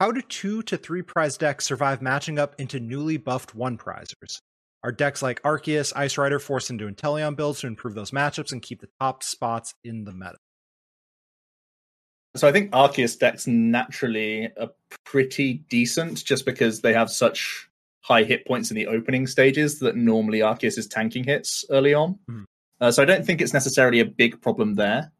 [0.00, 4.38] How do two to three prize decks survive matching up into newly buffed one prizers?
[4.82, 8.60] Are decks like Arceus, Ice Rider forced into Inteleon builds to improve those matchups and
[8.60, 10.36] keep the top spots in the meta?
[12.36, 14.70] So I think Arceus decks naturally are
[15.04, 17.68] pretty decent just because they have such
[18.00, 22.18] high hit points in the opening stages that normally Arceus is tanking hits early on.
[22.28, 22.44] Mm.
[22.80, 25.12] Uh, so I don't think it's necessarily a big problem there.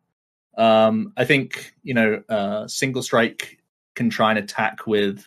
[0.59, 3.59] Um, I think you know uh, single strike
[3.95, 5.27] can try and attack with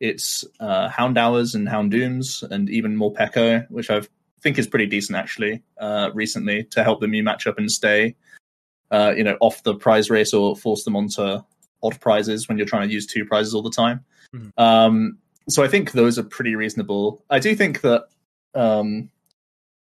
[0.00, 4.02] its uh, Houndours and Houndooms, and even Morpeko, which I
[4.42, 8.16] think is pretty decent actually uh, recently to help the Mew matchup and stay
[8.92, 11.38] uh, you know, off the prize race or force them onto
[11.82, 14.04] odd prizes when you're trying to use two prizes all the time.
[14.34, 14.62] Mm-hmm.
[14.62, 17.24] Um, so I think those are pretty reasonable.
[17.30, 18.04] I do think that
[18.54, 19.10] um,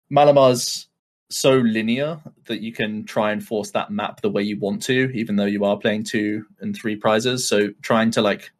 [0.08, 0.86] Malamar's
[1.30, 5.10] so linear that you can try and force that map the way you want to,
[5.14, 7.48] even though you are playing two and three prizes.
[7.48, 8.50] So trying to like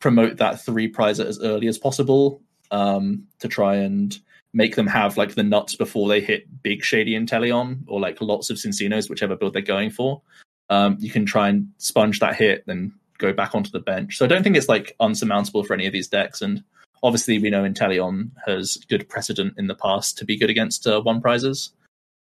[0.00, 4.18] promote that three prize as early as possible um, to try and
[4.52, 8.50] make them have like the nuts before they hit big shady Inteleon or like lots
[8.50, 10.22] of Cinccino's, whichever build they're going for.
[10.70, 14.18] Um, you can try and sponge that hit, then go back onto the bench.
[14.18, 16.42] So I don't think it's like unsurmountable for any of these decks.
[16.42, 16.62] And
[17.02, 21.00] obviously, we know Inteleon has good precedent in the past to be good against uh,
[21.00, 21.72] one prizes.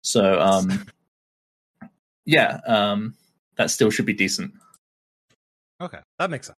[0.04, 0.86] So um,
[2.26, 3.16] yeah, um,
[3.56, 4.54] that still should be decent.
[5.82, 6.58] Okay, that makes sense.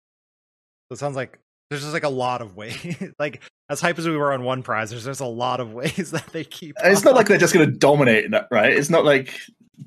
[0.89, 1.39] So it sounds like
[1.69, 2.97] there's just like a lot of ways.
[3.19, 6.11] like as hype as we were on one prize, there's, there's a lot of ways
[6.11, 6.75] that they keep.
[6.83, 8.73] It's not like they're just going to dominate that, right?
[8.73, 9.33] It's not like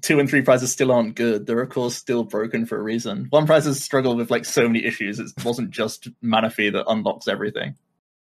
[0.00, 1.46] two and three prizes still aren't good.
[1.46, 3.26] They're of course still broken for a reason.
[3.30, 5.18] One prize has struggled with like so many issues.
[5.18, 7.74] It wasn't just Manaphy that unlocks everything.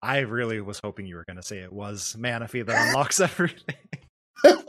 [0.03, 3.77] I really was hoping you were going to say it was Manaphy that unlocks everything.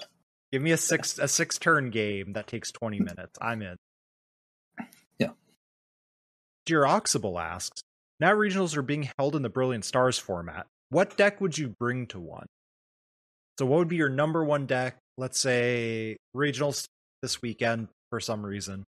[0.52, 3.38] Give me a six a six turn game that takes twenty minutes.
[3.40, 3.76] I'm in.
[5.20, 5.32] Yeah.
[6.68, 7.82] Giroxable asks,
[8.20, 10.66] now regionals are being held in the Brilliant Stars format.
[10.90, 12.48] What deck would you bring to one?
[13.60, 14.98] So what would be your number one deck?
[15.18, 16.86] Let's say regionals
[17.22, 18.86] this weekend for some reason.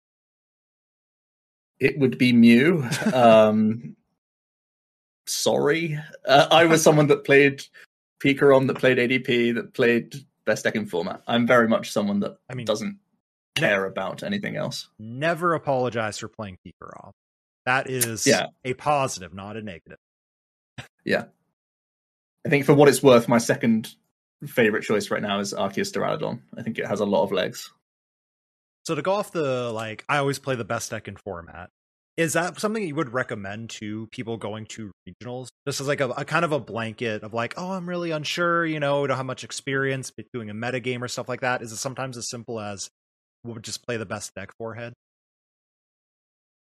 [1.79, 2.87] It would be Mew.
[3.13, 3.95] um,
[5.29, 7.63] sorry, uh, I was someone that played
[8.19, 10.15] Pikarom, that played ADP, that played
[10.45, 11.21] best deck in format.
[11.27, 12.97] I'm very much someone that I mean doesn't
[13.55, 14.89] care ne- about anything else.
[14.99, 17.11] Never apologize for playing Pikarom.
[17.65, 18.47] That is yeah.
[18.63, 19.97] a positive, not a negative.
[21.03, 21.25] Yeah.
[22.45, 23.93] I think for what it's worth, my second
[24.45, 26.39] favorite choice right now is Arceus Duraludon.
[26.57, 27.71] I think it has a lot of legs.
[28.85, 31.69] So to go off the like, I always play the best deck in format.
[32.17, 35.49] Is that something you would recommend to people going to regionals?
[35.67, 38.65] Just as like a, a kind of a blanket of like, oh, I'm really unsure,
[38.65, 41.61] you know, don't have much experience doing a meta game or stuff like that.
[41.61, 42.89] Is it sometimes as simple as
[43.43, 44.93] we'll just play the best deck forehead?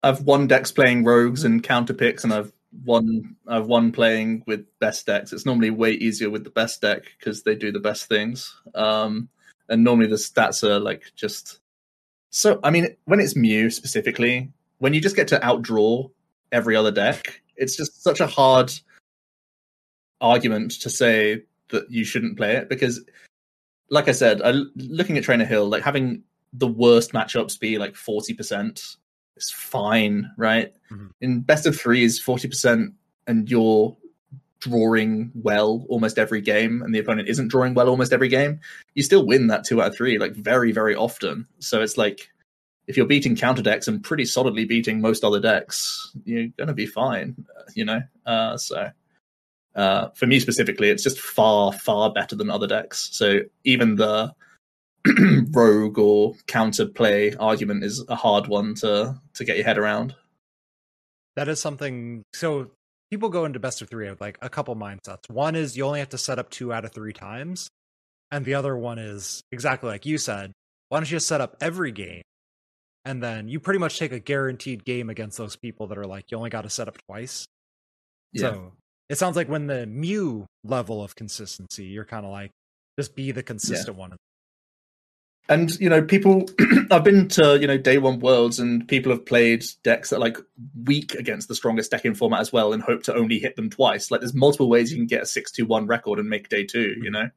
[0.03, 2.53] I've won decks playing rogues and counter picks, and I've
[2.85, 5.33] won I've won playing with best decks.
[5.33, 8.55] It's normally way easier with the best deck because they do the best things.
[8.75, 9.29] Um,
[9.69, 11.61] and normally the stats are like just
[12.31, 12.61] so.
[12.63, 16.11] I mean, when it's Mew specifically, when you just get to outdraw
[16.53, 18.73] every other deck, it's just such a hard
[20.21, 23.05] argument to say that you shouldn't play it because,
[23.91, 26.23] like I said, I, looking at Trainer Hill, like having
[26.53, 28.97] the worst matchups be like forty percent
[29.37, 30.73] is fine, right?
[30.91, 31.11] Mhm.
[31.21, 32.95] In best of three is forty percent,
[33.27, 33.97] and you're
[34.61, 38.61] drawing well almost every game, and the opponent isn't drawing well almost every game,
[38.95, 41.47] you still win that two out of three, like very, very often.
[41.59, 42.31] So it's like
[42.87, 46.87] if you're beating counter decks and pretty solidly beating most other decks, you're gonna be
[46.87, 48.03] fine, you know.
[48.27, 48.91] Uh, so
[49.75, 53.09] uh, for me specifically, it's just far, far better than other decks.
[53.13, 54.33] So even the
[55.51, 60.15] rogue or counter play argument is a hard one to to get your head around.
[61.37, 62.23] That is something.
[62.33, 62.71] So
[63.11, 65.29] people go into best of three with like a couple mindsets.
[65.29, 67.69] One is you only have to set up two out of three times,
[68.31, 70.53] and the other one is exactly like you said.
[70.89, 72.23] Why don't you just set up every game,
[73.05, 76.31] and then you pretty much take a guaranteed game against those people that are like
[76.31, 77.47] you only got to set up twice.
[78.33, 78.41] Yeah.
[78.41, 78.73] So
[79.09, 82.51] it sounds like when the Mew level of consistency, you're kind of like
[82.99, 84.17] just be the consistent one.
[85.49, 86.49] and you know people
[86.91, 90.21] i've been to you know day one worlds and people have played decks that are
[90.21, 90.39] like
[90.85, 93.69] weak against the strongest deck in format as well and hope to only hit them
[93.69, 96.95] twice like there's multiple ways you can get a 6-2-1 record and make day two
[97.03, 97.29] you know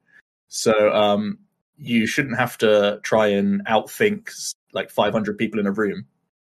[0.48, 1.38] so um
[1.76, 4.30] you shouldn't have to try and outthink
[4.72, 6.06] like 500 people in a room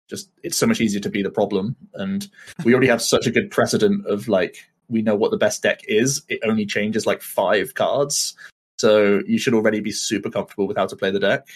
[0.09, 2.29] just it's so much easier to be the problem and
[2.65, 4.57] we already have such a good precedent of like
[4.89, 8.35] we know what the best deck is it only changes like five cards
[8.81, 11.47] so you should already be super comfortable with how to play the deck.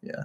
[0.00, 0.24] Yeah.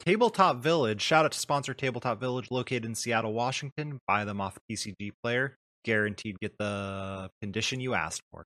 [0.00, 4.00] Tabletop Village, shout out to sponsor Tabletop Village, located in Seattle, Washington.
[4.08, 5.54] Buy them off PCG player.
[5.84, 8.44] Guaranteed get the condition you asked for.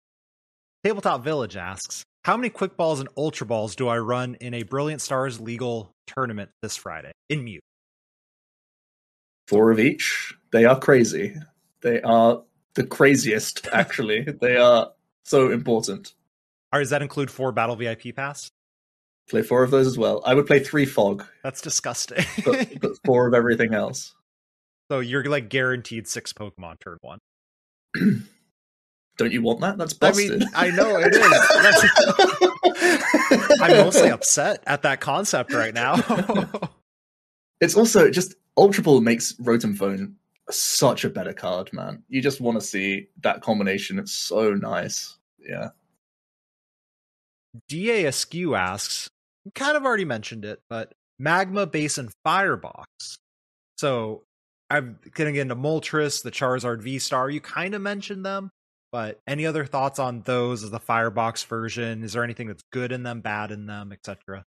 [0.85, 4.63] Tabletop Village asks, How many quick balls and ultra balls do I run in a
[4.63, 7.13] Brilliant Stars legal tournament this Friday?
[7.29, 7.63] In mute.
[9.49, 10.35] Four of each.
[10.53, 11.35] They are crazy.
[11.81, 12.43] They are
[12.75, 14.23] the craziest, actually.
[14.23, 14.93] they are
[15.25, 16.15] so important.
[16.73, 18.51] Or does that include four battle VIP pass?
[19.29, 20.23] Play four of those as well.
[20.27, 22.25] I would play three fog, That's disgusting.
[22.45, 24.15] but, but four of everything else.
[24.91, 27.19] so you're like guaranteed six Pokemon turn one.
[29.17, 29.77] Don't you want that?
[29.77, 30.33] That's busted.
[30.33, 31.21] I mean, I know it is.
[33.61, 35.97] I'm mostly upset at that concept right now.
[37.61, 40.17] it's also just Ultra Ball makes Rotom Phone
[40.51, 42.03] such a better card, man.
[42.09, 43.99] You just want to see that combination.
[43.99, 45.19] It's so nice.
[45.39, 45.71] Yeah.
[47.69, 49.09] DA Askew asks,
[49.55, 53.19] kind of already mentioned it, but Magma Basin Firebox.
[53.79, 54.23] So
[54.69, 57.29] I'm gonna get into Moltres, the Charizard V Star.
[57.29, 58.51] You kind of mentioned them,
[58.93, 62.03] but any other thoughts on those as the Firebox version?
[62.03, 64.45] Is there anything that's good in them, bad in them, etc.?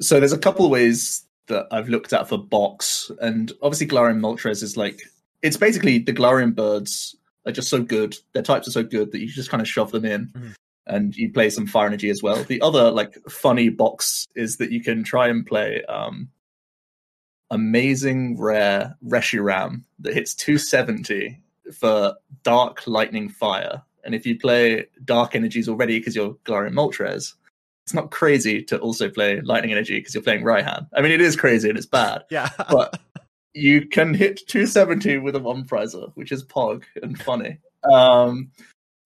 [0.00, 4.18] So there's a couple of ways that I've looked at for box, and obviously Galarian
[4.20, 5.00] Moltres is like
[5.42, 7.14] it's basically the Galarian birds
[7.46, 8.16] are just so good.
[8.32, 10.54] Their types are so good that you just kind of shove them in, Mhm.
[10.86, 12.42] and you play some fire energy as well.
[12.42, 16.28] The other like funny box is that you can try and play um
[17.50, 21.40] amazing rare Reshiram that hits 270
[21.74, 23.82] for dark lightning fire.
[24.04, 27.34] And if you play dark energies already because you're Galarian Moltres,
[27.84, 30.88] it's not crazy to also play lightning energy because you're playing Raihan.
[30.94, 32.48] I mean, it is crazy and it's bad, Yeah.
[32.70, 32.98] but
[33.54, 37.58] you can hit 270 with a one prizer, which is pog and funny.
[37.92, 38.50] Um,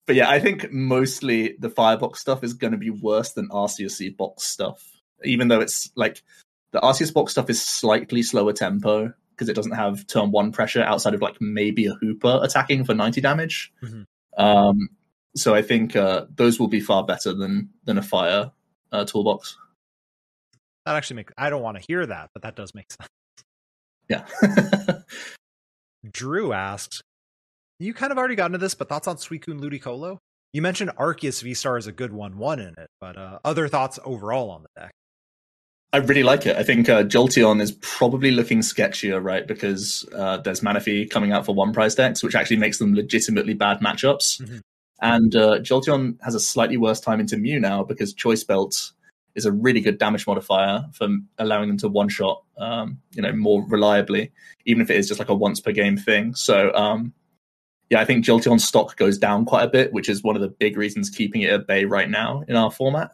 [0.07, 4.17] but yeah, I think mostly the firebox stuff is going to be worse than RCSC
[4.17, 4.83] box stuff,
[5.23, 6.23] even though it's like
[6.71, 10.83] the Arceus box stuff is slightly slower tempo because it doesn't have turn one pressure
[10.83, 13.73] outside of like maybe a Hoopa attacking for 90 damage.
[13.81, 14.05] Mhm.
[14.37, 14.89] Um,
[15.35, 18.51] so I think uh, those will be far better than than a fire
[18.91, 19.57] uh, toolbox.
[20.85, 23.09] that actually makes I don't want to hear that, but that does make sense.
[24.07, 24.25] Yeah.
[26.11, 27.01] Drew asks,
[27.79, 30.17] you kind of already got into this, but thoughts on Suicune Ludicolo?
[30.53, 33.67] You mentioned Arceus V Star is a good one, one in it, but uh, other
[33.67, 34.91] thoughts overall on the deck?
[35.93, 36.55] I really like it.
[36.55, 39.45] I think uh, Jolteon is probably looking sketchier, right?
[39.45, 43.55] Because uh, there's Manaphy coming out for one prize decks, which actually makes them legitimately
[43.55, 44.41] bad matchups.
[44.41, 44.61] Mhm.
[45.01, 48.91] And uh, Jolteon has a slightly worse time into Mew now because Choice Belt
[49.35, 51.07] is a really good damage modifier for
[51.39, 54.31] allowing them to one shot, um, you know, more reliably,
[54.65, 56.35] even if it is just like a once per game thing.
[56.35, 57.13] So, um,
[57.89, 60.49] yeah, I think Jolteon's stock goes down quite a bit, which is one of the
[60.49, 63.11] big reasons keeping it at bay right now in our format.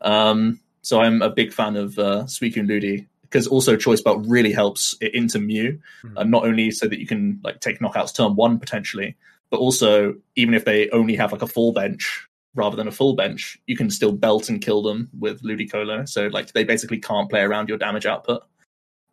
[0.00, 4.52] Um, so I'm a big fan of uh, Suicune Ludi because also choice belt really
[4.52, 6.12] helps it into Mew, Mhm.
[6.16, 9.14] uh, not only so that you can like take knockouts turn one potentially,
[9.50, 13.14] but also even if they only have like a full bench rather than a full
[13.14, 16.08] bench, you can still belt and kill them with Ludicolo.
[16.08, 18.44] So like they basically can't play around your damage output.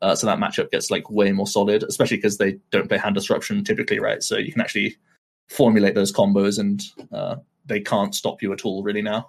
[0.02, 3.16] Uh, so that matchup gets like way more solid, especially because they don't play hand
[3.16, 4.24] disruption typically, right?
[4.24, 4.96] So you can actually
[5.50, 9.28] formulate those combos and uh, they can't stop you at all really now.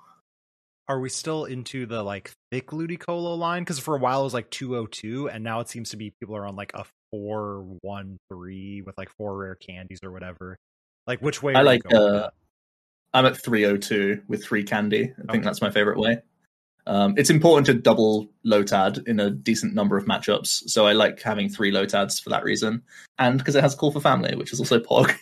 [0.89, 3.62] Are we still into the like thick Ludicolo line?
[3.62, 6.37] Because for a while it was like 202, and now it seems to be people
[6.37, 10.59] are on like a 413 with like four rare candies or whatever.
[11.07, 11.55] Like which way?
[11.55, 12.30] I are you like uh.
[13.14, 15.12] I'm at 302 with three candy.
[15.28, 16.18] I think that's my favorite way.
[16.87, 21.20] Um, it's important to double Lotad in a decent number of matchups, so I like
[21.20, 22.82] having three Lotads for that reason,
[23.18, 25.12] and because it has Call for Family, which is also Pog.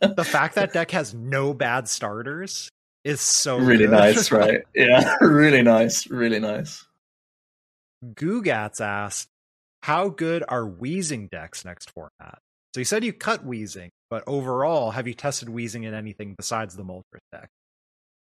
[0.00, 2.68] the fact that deck has no bad starters
[3.04, 3.90] is so really good.
[3.92, 4.62] nice, right?
[4.74, 6.84] Yeah, really nice, really nice.
[8.14, 9.28] Googats asked,
[9.82, 12.38] "How good are Weezing decks next format?"
[12.74, 16.76] So you said you cut Weezing, but overall, have you tested Weezing in anything besides
[16.76, 17.48] the Moltres deck?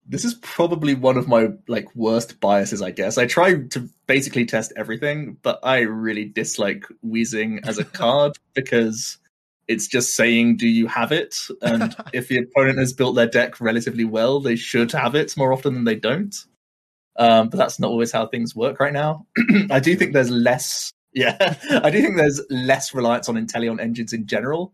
[0.10, 3.18] This is probably one of my like worst biases, I guess.
[3.18, 9.18] I try to basically test everything, but I really dislike Weezing as a card because
[9.68, 13.60] it's just saying, "Do you have it?" And if the opponent has built their deck
[13.60, 16.36] relatively well, they should have it more often than they don't.
[17.18, 19.26] Um, but that's not always how things work right now.
[19.72, 20.92] I do think there's less.
[21.14, 24.72] Yeah, I do think there's less reliance on Inteleon engines in general.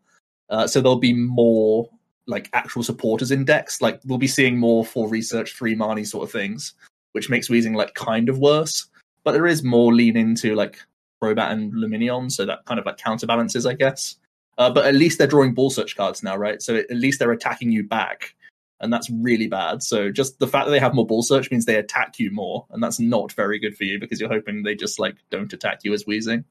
[0.50, 1.90] Uh, so there'll be more
[2.28, 3.82] like actual supporters in decks.
[3.82, 6.74] Like we'll be seeing more for research three Marnie sort of things,
[7.14, 8.88] which makes Weezing like kind of worse.
[9.24, 10.80] But there is more lean into like
[11.24, 14.18] Crobat and Lumineon, so that kind of like counterbalances, I guess.
[14.58, 16.62] Uh, but at least they're drawing ball search cards now, right?
[16.62, 18.36] So at least they're attacking you back,
[18.80, 19.82] and that's really bad.
[19.82, 22.66] So just the fact that they have more ball search means they attack you more,
[22.72, 25.80] and that's not very good for you because you're hoping they just like don't attack
[25.84, 26.44] you as weezing.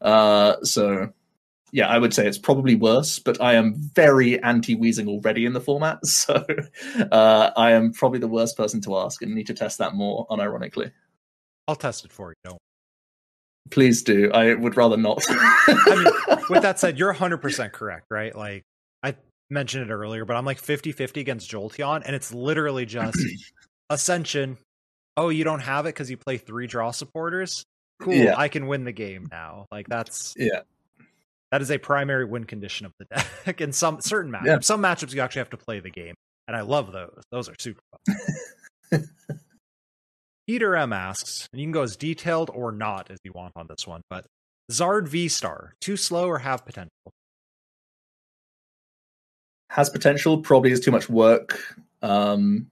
[0.00, 1.12] Uh, so
[1.72, 5.54] yeah, I would say it's probably worse, but I am very anti weezing already in
[5.54, 6.46] the format, so
[7.10, 10.24] uh, I am probably the worst person to ask and need to test that more,
[10.28, 10.92] unironically.
[11.66, 12.34] I'll test it for you.
[12.44, 12.58] Don't.
[13.70, 14.30] Please do.
[14.32, 15.22] I would rather not.
[15.28, 18.34] I mean, with that said, you're 100% correct, right?
[18.36, 18.62] Like,
[19.02, 19.14] I
[19.50, 23.18] mentioned it earlier, but I'm like 50 50 against Jolteon, and it's literally just
[23.90, 24.58] Ascension.
[25.16, 27.64] Oh, you don't have it because you play three draw supporters?
[28.00, 28.14] Cool.
[28.14, 28.34] Yeah.
[28.36, 29.66] I can win the game now.
[29.72, 30.34] Like, that's.
[30.36, 30.60] Yeah.
[31.52, 33.04] That is a primary win condition of the
[33.46, 33.60] deck.
[33.60, 34.58] In some certain matchups, Yeah.
[34.60, 36.14] some matchups you actually have to play the game,
[36.48, 37.22] and I love those.
[37.30, 37.80] Those are super
[38.90, 39.08] fun.
[40.46, 43.66] Peter M asks, and you can go as detailed or not as you want on
[43.68, 44.26] this one, but
[44.70, 46.90] Zard V Star, too slow or have potential?
[49.74, 51.58] has potential, probably is too much work.
[52.00, 52.68] Um,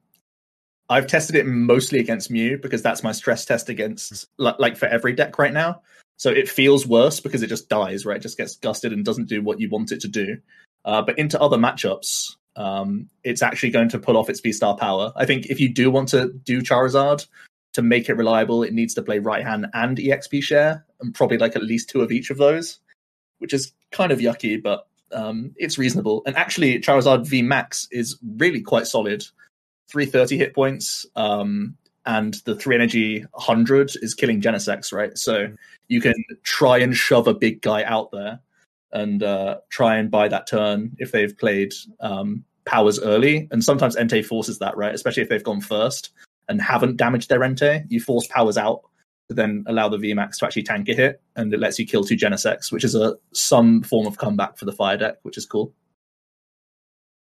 [0.89, 4.87] I've tested it mostly against Mew because that's my stress test against, li- like for
[4.87, 5.83] every deck right now.
[6.17, 8.19] So it feels worse because it just dies, right?
[8.19, 10.39] It just gets gusted and doesn't do what you want it to do.
[10.85, 14.77] Uh, but into other matchups, um, it's actually going to pull off its V Star
[14.77, 15.13] power.
[15.17, 17.27] I think if you do want to do Charizard
[17.73, 21.39] to make it reliable, it needs to play right hand and EXP share, and probably
[21.39, 22.79] like at least two of each of those,
[23.39, 26.23] which is kind of yucky, but um, it's reasonable.
[26.27, 29.25] And actually, Charizard V Max is really quite solid.
[29.91, 35.17] 330 hit points, um, and the 3 energy 100 is killing Genesects, right?
[35.17, 35.49] So
[35.89, 38.41] you can try and shove a big guy out there
[38.93, 43.49] and uh, try and buy that turn if they've played um, powers early.
[43.51, 44.95] And sometimes Entei forces that, right?
[44.95, 46.11] Especially if they've gone first
[46.49, 47.85] and haven't damaged their Entei.
[47.89, 48.83] You force powers out
[49.29, 52.05] to then allow the VMAX to actually tank a hit, and it lets you kill
[52.05, 55.47] two Genesects, which is a some form of comeback for the fire deck, which is
[55.47, 55.73] cool.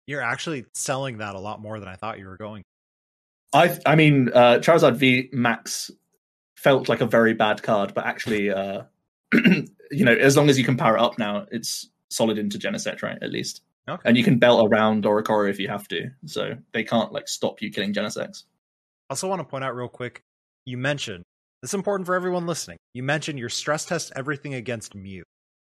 [0.06, 2.62] You're actually selling that a lot more than I thought you were going.
[3.52, 5.90] I I mean, uh, Charizard V Max
[6.56, 8.82] felt like a very bad card, but actually, uh,
[9.90, 13.02] you know, as long as you can power it up now, it's solid into Genesect,
[13.02, 13.18] right?
[13.22, 14.02] At least, Okay.
[14.04, 17.60] and you can belt around Oricorio if you have to, so they can't like stop
[17.62, 18.44] you killing Genesects.
[19.10, 20.20] Also want to point out real quick
[20.64, 21.22] you mentioned
[21.62, 22.76] this is important for everyone listening.
[22.92, 25.22] You mentioned your stress test everything against Mew.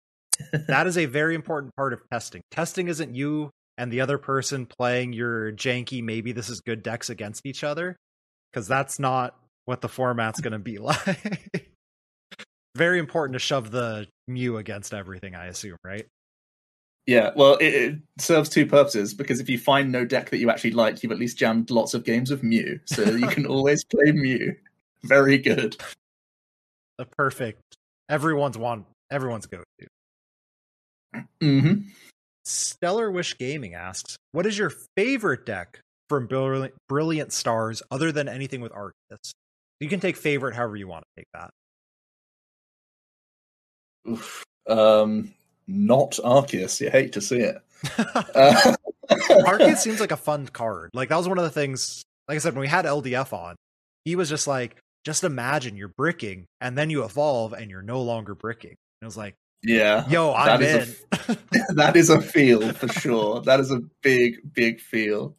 [0.69, 2.43] that is a very important part of testing.
[2.51, 7.11] Testing isn't you and the other person playing your janky, maybe this is good decks
[7.11, 7.97] against each other,
[8.53, 9.35] because that's not
[9.65, 11.71] what the format's going to be like.
[12.77, 16.07] very important to shove the Mew against everything, I assume, right?
[17.07, 20.51] Yeah, well, it, it serves two purposes because if you find no deck that you
[20.51, 23.85] actually like, you've at least jammed lots of games of Mew, so you can always
[23.85, 24.55] play Mew.
[25.03, 25.77] Very good.
[26.99, 27.77] The perfect,
[28.09, 31.25] everyone's one, everyone's go to.
[31.41, 31.73] hmm
[32.45, 38.29] Stellar Wish Gaming asks, "What is your favorite deck from Brilliant, Brilliant Stars other than
[38.29, 39.33] anything with Arceus?"
[39.81, 41.51] You can take favorite however you want to take that.
[44.09, 44.45] Oof.
[44.69, 45.35] Um,
[45.71, 46.81] not Arceus.
[46.81, 47.57] You hate to see it.
[47.99, 48.75] Uh,
[49.11, 50.91] Arceus seems like a fun card.
[50.93, 52.03] Like that was one of the things.
[52.29, 53.57] Like I said, when we had LDF on,
[54.05, 58.03] he was just like, just imagine you're bricking and then you evolve and you're no
[58.03, 58.71] longer bricking.
[58.71, 60.81] And it was like, yeah, yo, I'm that in.
[60.89, 61.39] is a-
[61.75, 63.41] that is a feel for sure.
[63.43, 65.37] That is a big, big feel.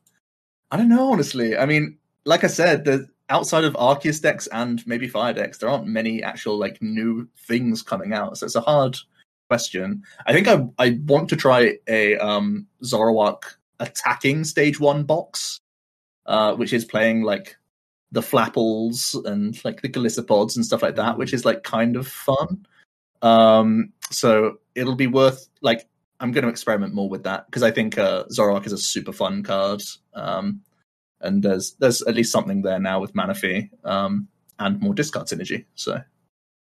[0.71, 1.57] I don't know, honestly.
[1.57, 5.69] I mean, like I said, the outside of Arceus decks and maybe Fire decks, there
[5.69, 8.37] aren't many actual like new things coming out.
[8.37, 8.97] So it's a hard
[9.51, 10.01] question.
[10.25, 12.67] I think I I want to try a um
[13.81, 15.59] attacking stage one box,
[16.25, 17.57] uh, which is playing like
[18.13, 22.07] the Flapples and like the Golisopods and stuff like that, which is like kind of
[22.07, 22.65] fun.
[23.21, 25.85] Um, so it'll be worth like
[26.21, 29.43] I'm going to experiment more with that because I think uh, is a super fun
[29.43, 29.81] card,
[30.13, 30.61] um,
[31.19, 34.29] and there's there's at least something there now with Manaphy um,
[34.59, 35.65] and more discard synergy.
[35.75, 35.99] So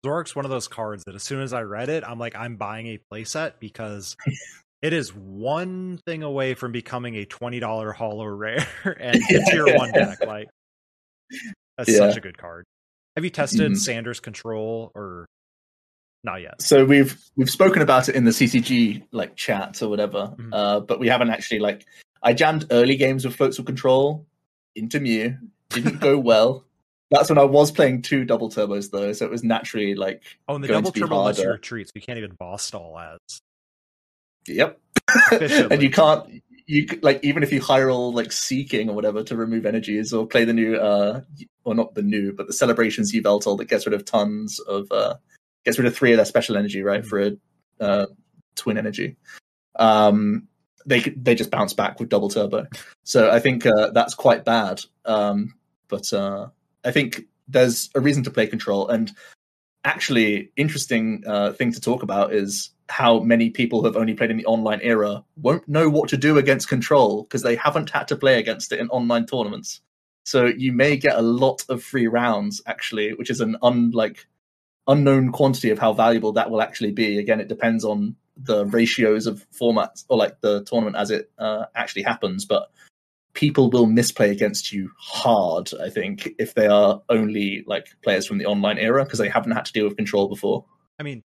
[0.04, 2.56] Zork's one of those cards that as soon as I read it, I'm like, I'm
[2.56, 4.16] buying a playset because
[4.82, 8.66] it is one thing away from becoming a twenty dollar hollow rare
[9.00, 10.24] and a tier one deck.
[10.26, 10.48] Like
[11.78, 11.98] that's Yeah.
[11.98, 12.64] such a good card.
[13.16, 13.76] Have you tested Mhm.
[13.78, 15.26] Sanders control or
[16.22, 16.60] not yet?
[16.60, 20.50] so we've we've spoken about it in the CCG like chat or whatever, Mhm.
[20.52, 21.86] uh, but we haven't actually like
[22.22, 24.26] I jammed early games with Floats of Control
[24.74, 25.36] into Mew,
[25.70, 26.64] didn't go well.
[27.10, 30.54] That's when I was playing two double turbos though, so it was naturally like Oh,
[30.56, 33.40] and the double turbo lets you retreat, so you can't even boss stall ads.
[34.46, 34.80] Yep.
[35.70, 39.36] And you can't you like even if you high roll like seeking or whatever to
[39.36, 41.20] remove energies or play the new uh
[41.64, 45.14] or not the new but the celebrations Yveltal that gets rid of tons of uh
[45.66, 47.06] gets rid of three of their special energy right Mhm.
[47.06, 47.32] for a
[47.80, 48.06] uh
[48.56, 49.16] twin energy
[49.76, 50.48] um
[50.86, 52.66] they they just bounce back with double turbo
[53.02, 55.54] so i think uh, that's quite bad um
[55.88, 56.48] but uh
[56.84, 59.12] i think there's a reason to play control and
[59.84, 64.30] actually interesting uh, thing to talk about is how many people who have only played
[64.30, 68.08] in the online era won't know what to do against control because they haven't had
[68.08, 69.80] to play against it in online tournaments.
[70.24, 74.26] So you may get a lot of free rounds actually, which is an unlike
[74.86, 77.18] unknown quantity of how valuable that will actually be.
[77.18, 81.66] Again, it depends on the ratios of formats or like the tournament as it uh,
[81.74, 82.70] actually happens, but
[83.34, 88.38] people will misplay against you hard i think if they are only like players from
[88.38, 90.64] the online era because they haven't had to deal with control before
[90.98, 91.22] I mean,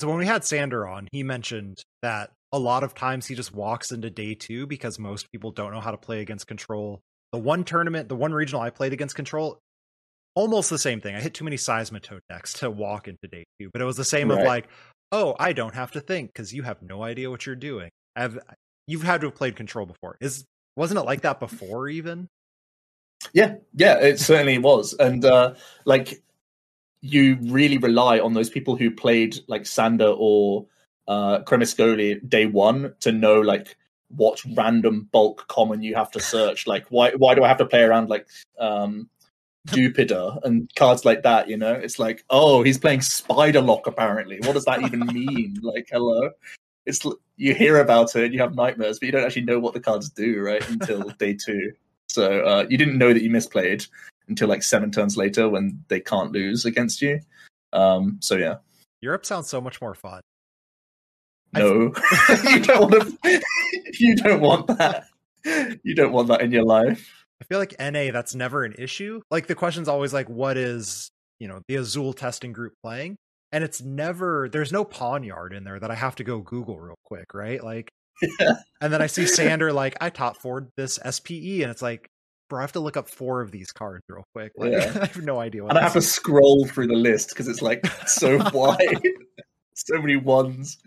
[0.00, 3.54] so when we had Sander on, he mentioned that a lot of times he just
[3.54, 7.00] walks into day two because most people don't know how to play against control.
[7.32, 9.58] The one tournament, the one regional I played against control,
[10.34, 11.14] almost the same thing.
[11.14, 14.04] I hit too many seismitoad decks to walk into day two, but it was the
[14.04, 14.68] same of like,
[15.12, 17.90] oh, I don't have to think because you have no idea what you're doing.
[18.14, 18.38] I've
[18.86, 20.16] you've had to have played control before.
[20.20, 20.44] Is
[20.76, 22.28] wasn't it like that before even?
[23.32, 25.54] yeah yeah it certainly was and uh
[25.84, 26.22] like
[27.00, 30.66] you really rely on those people who played like sander or
[31.08, 33.76] uh cremiscoli day one to know like
[34.08, 37.66] what random bulk common you have to search like why why do i have to
[37.66, 38.26] play around like
[38.58, 39.08] um
[39.66, 43.88] Jupiter and cards like that, you know, it's like, oh, he's playing Spider Lock.
[43.88, 45.58] Apparently, what does that even mean?
[45.60, 46.30] Like, hello,
[46.86, 47.04] it's
[47.36, 49.80] you hear about it, and you have nightmares, but you don't actually know what the
[49.80, 50.66] cards do, right?
[50.68, 51.72] Until day two.
[52.08, 53.86] So uh, you didn't know that you misplayed
[54.28, 57.20] until like seven turns later when they can't lose against you.
[57.72, 58.56] Um, so yeah,
[59.00, 60.20] Europe sounds so much more fun.
[61.52, 61.92] No,
[62.44, 63.42] you don't want to.
[63.98, 65.04] you don't want that.
[65.82, 67.26] You don't want that in your life.
[67.40, 69.20] I feel like NA that's never an issue.
[69.30, 73.16] Like the question's always like, what is you know the Azul testing group playing?
[73.52, 76.98] And it's never there's no Pawniard in there that I have to go Google real
[77.04, 77.62] quick, right?
[77.62, 77.90] Like,
[78.40, 82.08] and then I see Sander like I top forward this SPE, and it's like,
[82.48, 84.52] bro, I have to look up four of these cards real quick.
[84.56, 84.92] Like, Yeah.
[85.02, 85.70] I have no idea what.
[85.70, 89.02] And I have to scroll through the list because it's like so wide,
[89.74, 90.78] so many ones.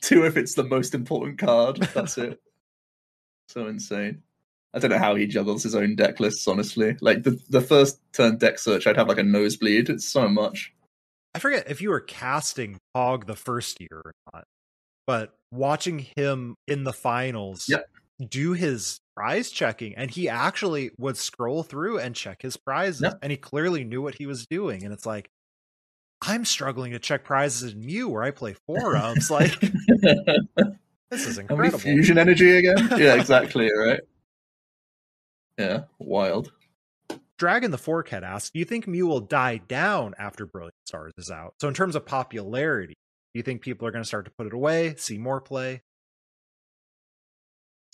[0.00, 1.76] Two if it's the most important card.
[1.94, 2.40] That's it.
[3.48, 4.22] So insane.
[4.74, 6.46] I don't know how he juggles his own deck lists.
[6.46, 9.88] Honestly, like the the first turn deck search, I'd have like a nosebleed.
[9.88, 10.72] It's so much.
[11.38, 14.42] I forget if you were casting Hog the first year or not,
[15.06, 17.88] but watching him in the finals Yep.
[18.28, 23.18] do his prize checking, and he actually would scroll through and check his prizes, Yep.
[23.22, 24.82] and he clearly knew what he was doing.
[24.82, 25.28] And it's like,
[26.22, 29.30] I'm struggling to check prizes in Mew where I play forums.
[29.30, 29.52] like,
[31.10, 31.78] this is incredible.
[31.78, 32.88] fusion energy again?
[32.98, 33.70] Yeah, exactly.
[33.72, 34.00] Right.
[35.56, 36.50] Yeah, wild.
[37.38, 41.30] Dragon the Forkhead asks, Do you think Mew will die down after Brilliant Stars is
[41.30, 41.54] out?
[41.60, 42.94] So, in terms of popularity,
[43.32, 45.82] do you think people are going to start to put it away, see more play?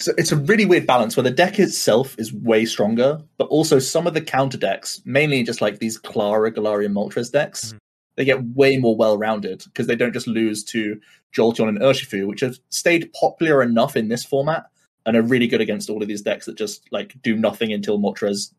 [0.00, 3.78] So it's a really weird balance where the deck itself is way stronger, but also
[3.78, 7.78] some of the counter decks, mainly just like these Klara Galarian Moltres decks, Mhm.
[8.16, 11.00] they get way more well rounded because they don't just lose to
[11.32, 14.64] Jolteon and Urshifu, which have stayed popular enough in this format
[15.06, 17.98] and are really good against all of these decks that just like do nothing until
[17.98, 18.52] Moltres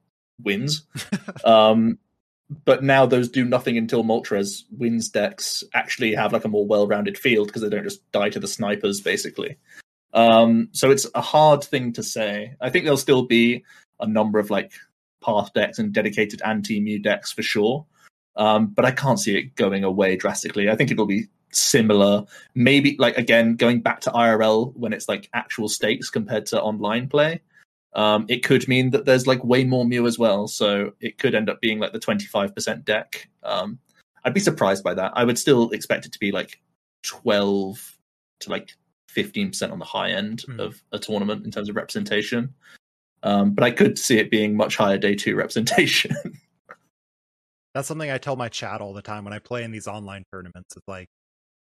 [0.43, 0.85] wins.
[1.45, 1.97] um,
[2.63, 7.17] but now those do nothing until Moltres wins decks actually have like a more well-rounded
[7.17, 9.57] field because they don't just die to the snipers basically.
[10.13, 12.55] Um, so it's a hard thing to say.
[12.61, 13.63] I think there'll still be
[13.99, 14.73] a number of like
[15.23, 17.85] path decks and dedicated anti-Mew decks for sure.
[18.37, 20.69] Um, but I can't see it going away drastically.
[20.69, 22.25] I think it'll be similar.
[22.53, 27.07] Maybe like again going back to IRL when it's like actual stakes compared to online
[27.07, 27.41] play.
[27.95, 31.33] Um, it could mean that there's like way more Mew as well, so it could
[31.33, 33.29] end up being like the 25% deck.
[33.43, 33.79] Um,
[34.25, 35.13] I'd be surprised by that.
[35.15, 36.61] I would still expect it to be like
[37.03, 37.97] 12
[38.41, 38.75] to like
[39.15, 40.59] 15% on the high end mm.
[40.59, 42.53] of a tournament in terms of representation.
[43.23, 46.15] Um, but I could see it being much higher day two representation.
[47.73, 50.23] That's something I tell my chat all the time when I play in these online
[50.33, 50.75] tournaments.
[50.75, 51.07] It's like,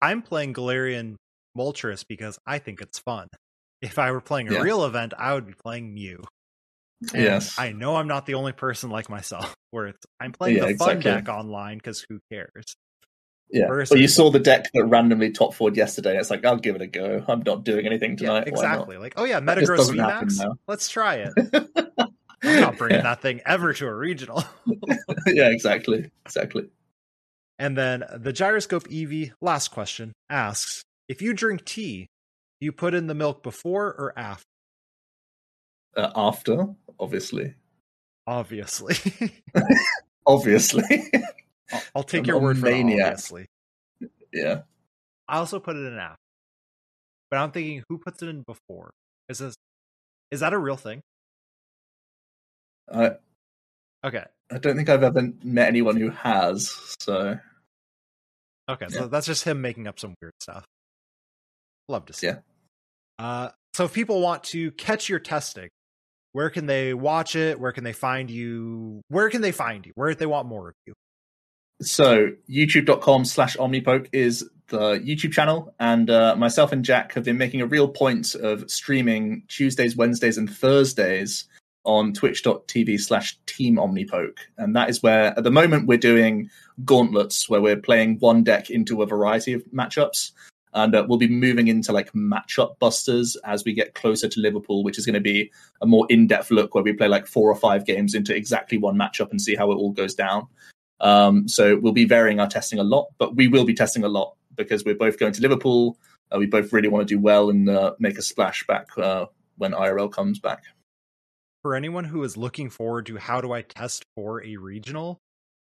[0.03, 1.17] I'm playing Galarian
[1.57, 3.29] Moltres because I think it's fun.
[3.81, 4.61] If I were playing a yeah.
[4.61, 6.23] real event, I would be playing Mew.
[7.15, 7.59] And yes.
[7.59, 10.77] I know I'm not the only person like myself where it's I'm playing yeah, the
[10.77, 11.11] fun exactly.
[11.11, 12.77] deck online because who cares?
[13.51, 13.69] Yeah.
[13.69, 16.19] Versus, well, you saw the deck that randomly top forward yesterday.
[16.19, 17.25] It's like, I'll give it a go.
[17.29, 18.45] I'm not doing anything tonight.
[18.47, 18.99] Yeah, exactly.
[18.99, 20.57] Like, oh yeah, Metagross VMAX.
[20.67, 21.33] Let's try it.
[22.43, 24.45] I'm not bringing that thing ever to a regional.
[25.27, 26.11] yeah, exactly.
[26.27, 26.69] Exactly.
[27.59, 32.07] And then the gyroscope Eevee, last question, asks if you drink tea,
[32.61, 34.45] you put in the milk before or after?
[35.97, 36.67] Uh, after,
[36.99, 37.55] obviously.
[38.27, 38.97] Obviously.
[40.27, 41.11] obviously.
[41.73, 43.47] I'll, I'll take I'm your word for it, obviously.
[44.33, 44.63] Yeah.
[45.29, 46.17] I also put it in after.
[47.31, 48.91] But I'm thinking who puts it in before?
[49.29, 49.55] Is this
[50.31, 51.01] is that a real thing?
[52.93, 53.13] I
[54.05, 54.25] Okay.
[54.51, 57.39] I don't think I've ever met anyone who has, so
[58.69, 58.99] Okay, yeah.
[58.99, 60.65] so that's just him making up some weird stuff.
[61.89, 62.29] Love to see.
[62.29, 62.39] Yeah.
[63.19, 65.69] Uh, so if people want to catch your testing,
[66.33, 67.59] where can they watch it?
[67.59, 69.01] Where can they find you?
[69.09, 69.93] Where can they find you?
[69.95, 70.93] Where if they want more of you?
[71.81, 77.39] So youtube.com slash omnipoke is the YouTube channel, and uh, myself and Jack have been
[77.39, 81.47] making a real point of streaming Tuesdays, Wednesdays, and Thursdays
[81.85, 84.39] on twitch.tv slash team omnipoke.
[84.59, 86.51] And that is where, at the moment, we're doing
[86.85, 90.33] gauntlets, where we're playing one deck into a variety of matchups
[90.75, 94.85] and uh, we'll be moving into like matchup busters as we get closer to Liverpool,
[94.85, 95.51] which is going to be
[95.81, 98.97] a more in-depth look where we play like four or five games into exactly one
[98.97, 100.47] matchup and see how it all goes down.
[101.01, 104.09] Um, so we'll be varying our testing a lot, but we will be testing a
[104.09, 105.97] lot because we're both going to Liverpool.
[106.35, 109.27] Uh, we both really want to do well and uh, make a splash back uh,
[109.57, 110.65] when IRL comes back.
[111.63, 115.19] For anyone who is looking forward to how do I test for a regional,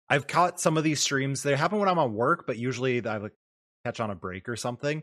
[0.09, 1.43] I've caught some of these streams.
[1.43, 3.19] They happen when I'm on work, but usually I
[3.87, 5.03] catch on a break or something.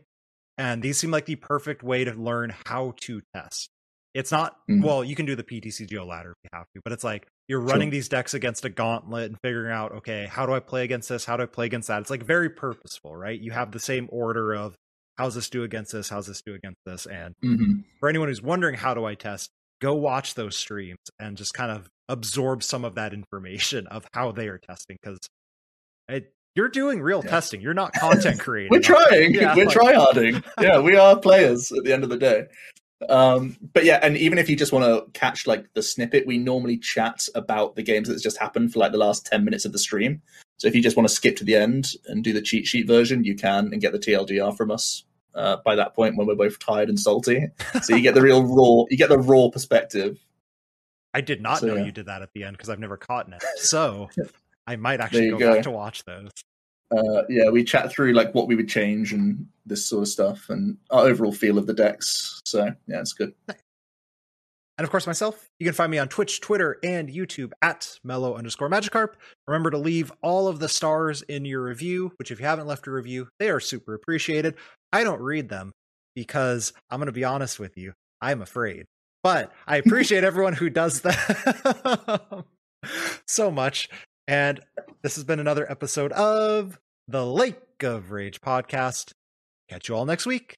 [0.56, 3.70] And these seem like the perfect way to learn how to test.
[4.14, 4.82] It's not mm-hmm.
[4.82, 7.60] well, you can do the PTCGO ladder if you have to, but it's like you're
[7.60, 7.92] running sure.
[7.92, 11.24] these decks against a gauntlet and figuring out, okay, how do I play against this?
[11.24, 12.00] How do I play against that?
[12.00, 13.38] It's like very purposeful, right?
[13.38, 14.76] You have the same order of
[15.16, 17.80] how's this do against this, how's this do against this, and mm-hmm.
[17.98, 19.50] for anyone who's wondering how do I test,
[19.80, 24.30] go watch those streams and just kind of absorb some of that information of how
[24.30, 25.18] they are testing because
[26.08, 27.30] it you're doing real yeah.
[27.30, 27.60] testing.
[27.60, 28.70] You're not content creating.
[28.70, 29.34] We're trying.
[29.34, 29.76] Yeah, We're like...
[29.76, 30.44] tryharding.
[30.60, 32.46] yeah, we are players at the end of the day.
[33.08, 36.38] Um, but yeah, and even if you just want to catch like the snippet, we
[36.38, 39.72] normally chat about the games that's just happened for like the last 10 minutes of
[39.72, 40.22] the stream.
[40.58, 42.86] So if you just want to skip to the end and do the cheat sheet
[42.86, 45.04] version, you can and get the TLDR from us
[45.34, 47.48] uh, by that point when we're both tired and salty.
[47.82, 50.18] So you get the real raw, you get the raw perspective.
[51.12, 51.84] I did not so, know yeah.
[51.84, 53.42] you did that at the end because I've never caught it.
[53.56, 54.08] So
[54.66, 56.30] I might actually go, go, back to watch those.
[56.90, 60.48] Uh, yeah, we chat through like what we would change and this sort of stuff
[60.48, 62.40] and our overall feel of the decks.
[62.44, 63.34] So yeah, it's good.
[64.76, 68.34] And of course, myself, you can find me on Twitch, Twitter, and YouTube at mellow
[68.34, 69.14] underscore Magikarp.
[69.46, 72.88] Remember to leave all of the stars in your review, which if you haven't left
[72.88, 74.56] a review, they are super appreciated.
[74.92, 75.72] I don't read them
[76.16, 78.86] because I'm going to be honest with you, I'm afraid.
[79.22, 82.44] But I appreciate everyone who does that
[83.26, 83.88] so much.
[84.26, 84.60] And
[85.02, 86.78] this has been another episode of
[87.08, 89.12] the Lake of Rage podcast.
[89.68, 90.56] Catch you all next week.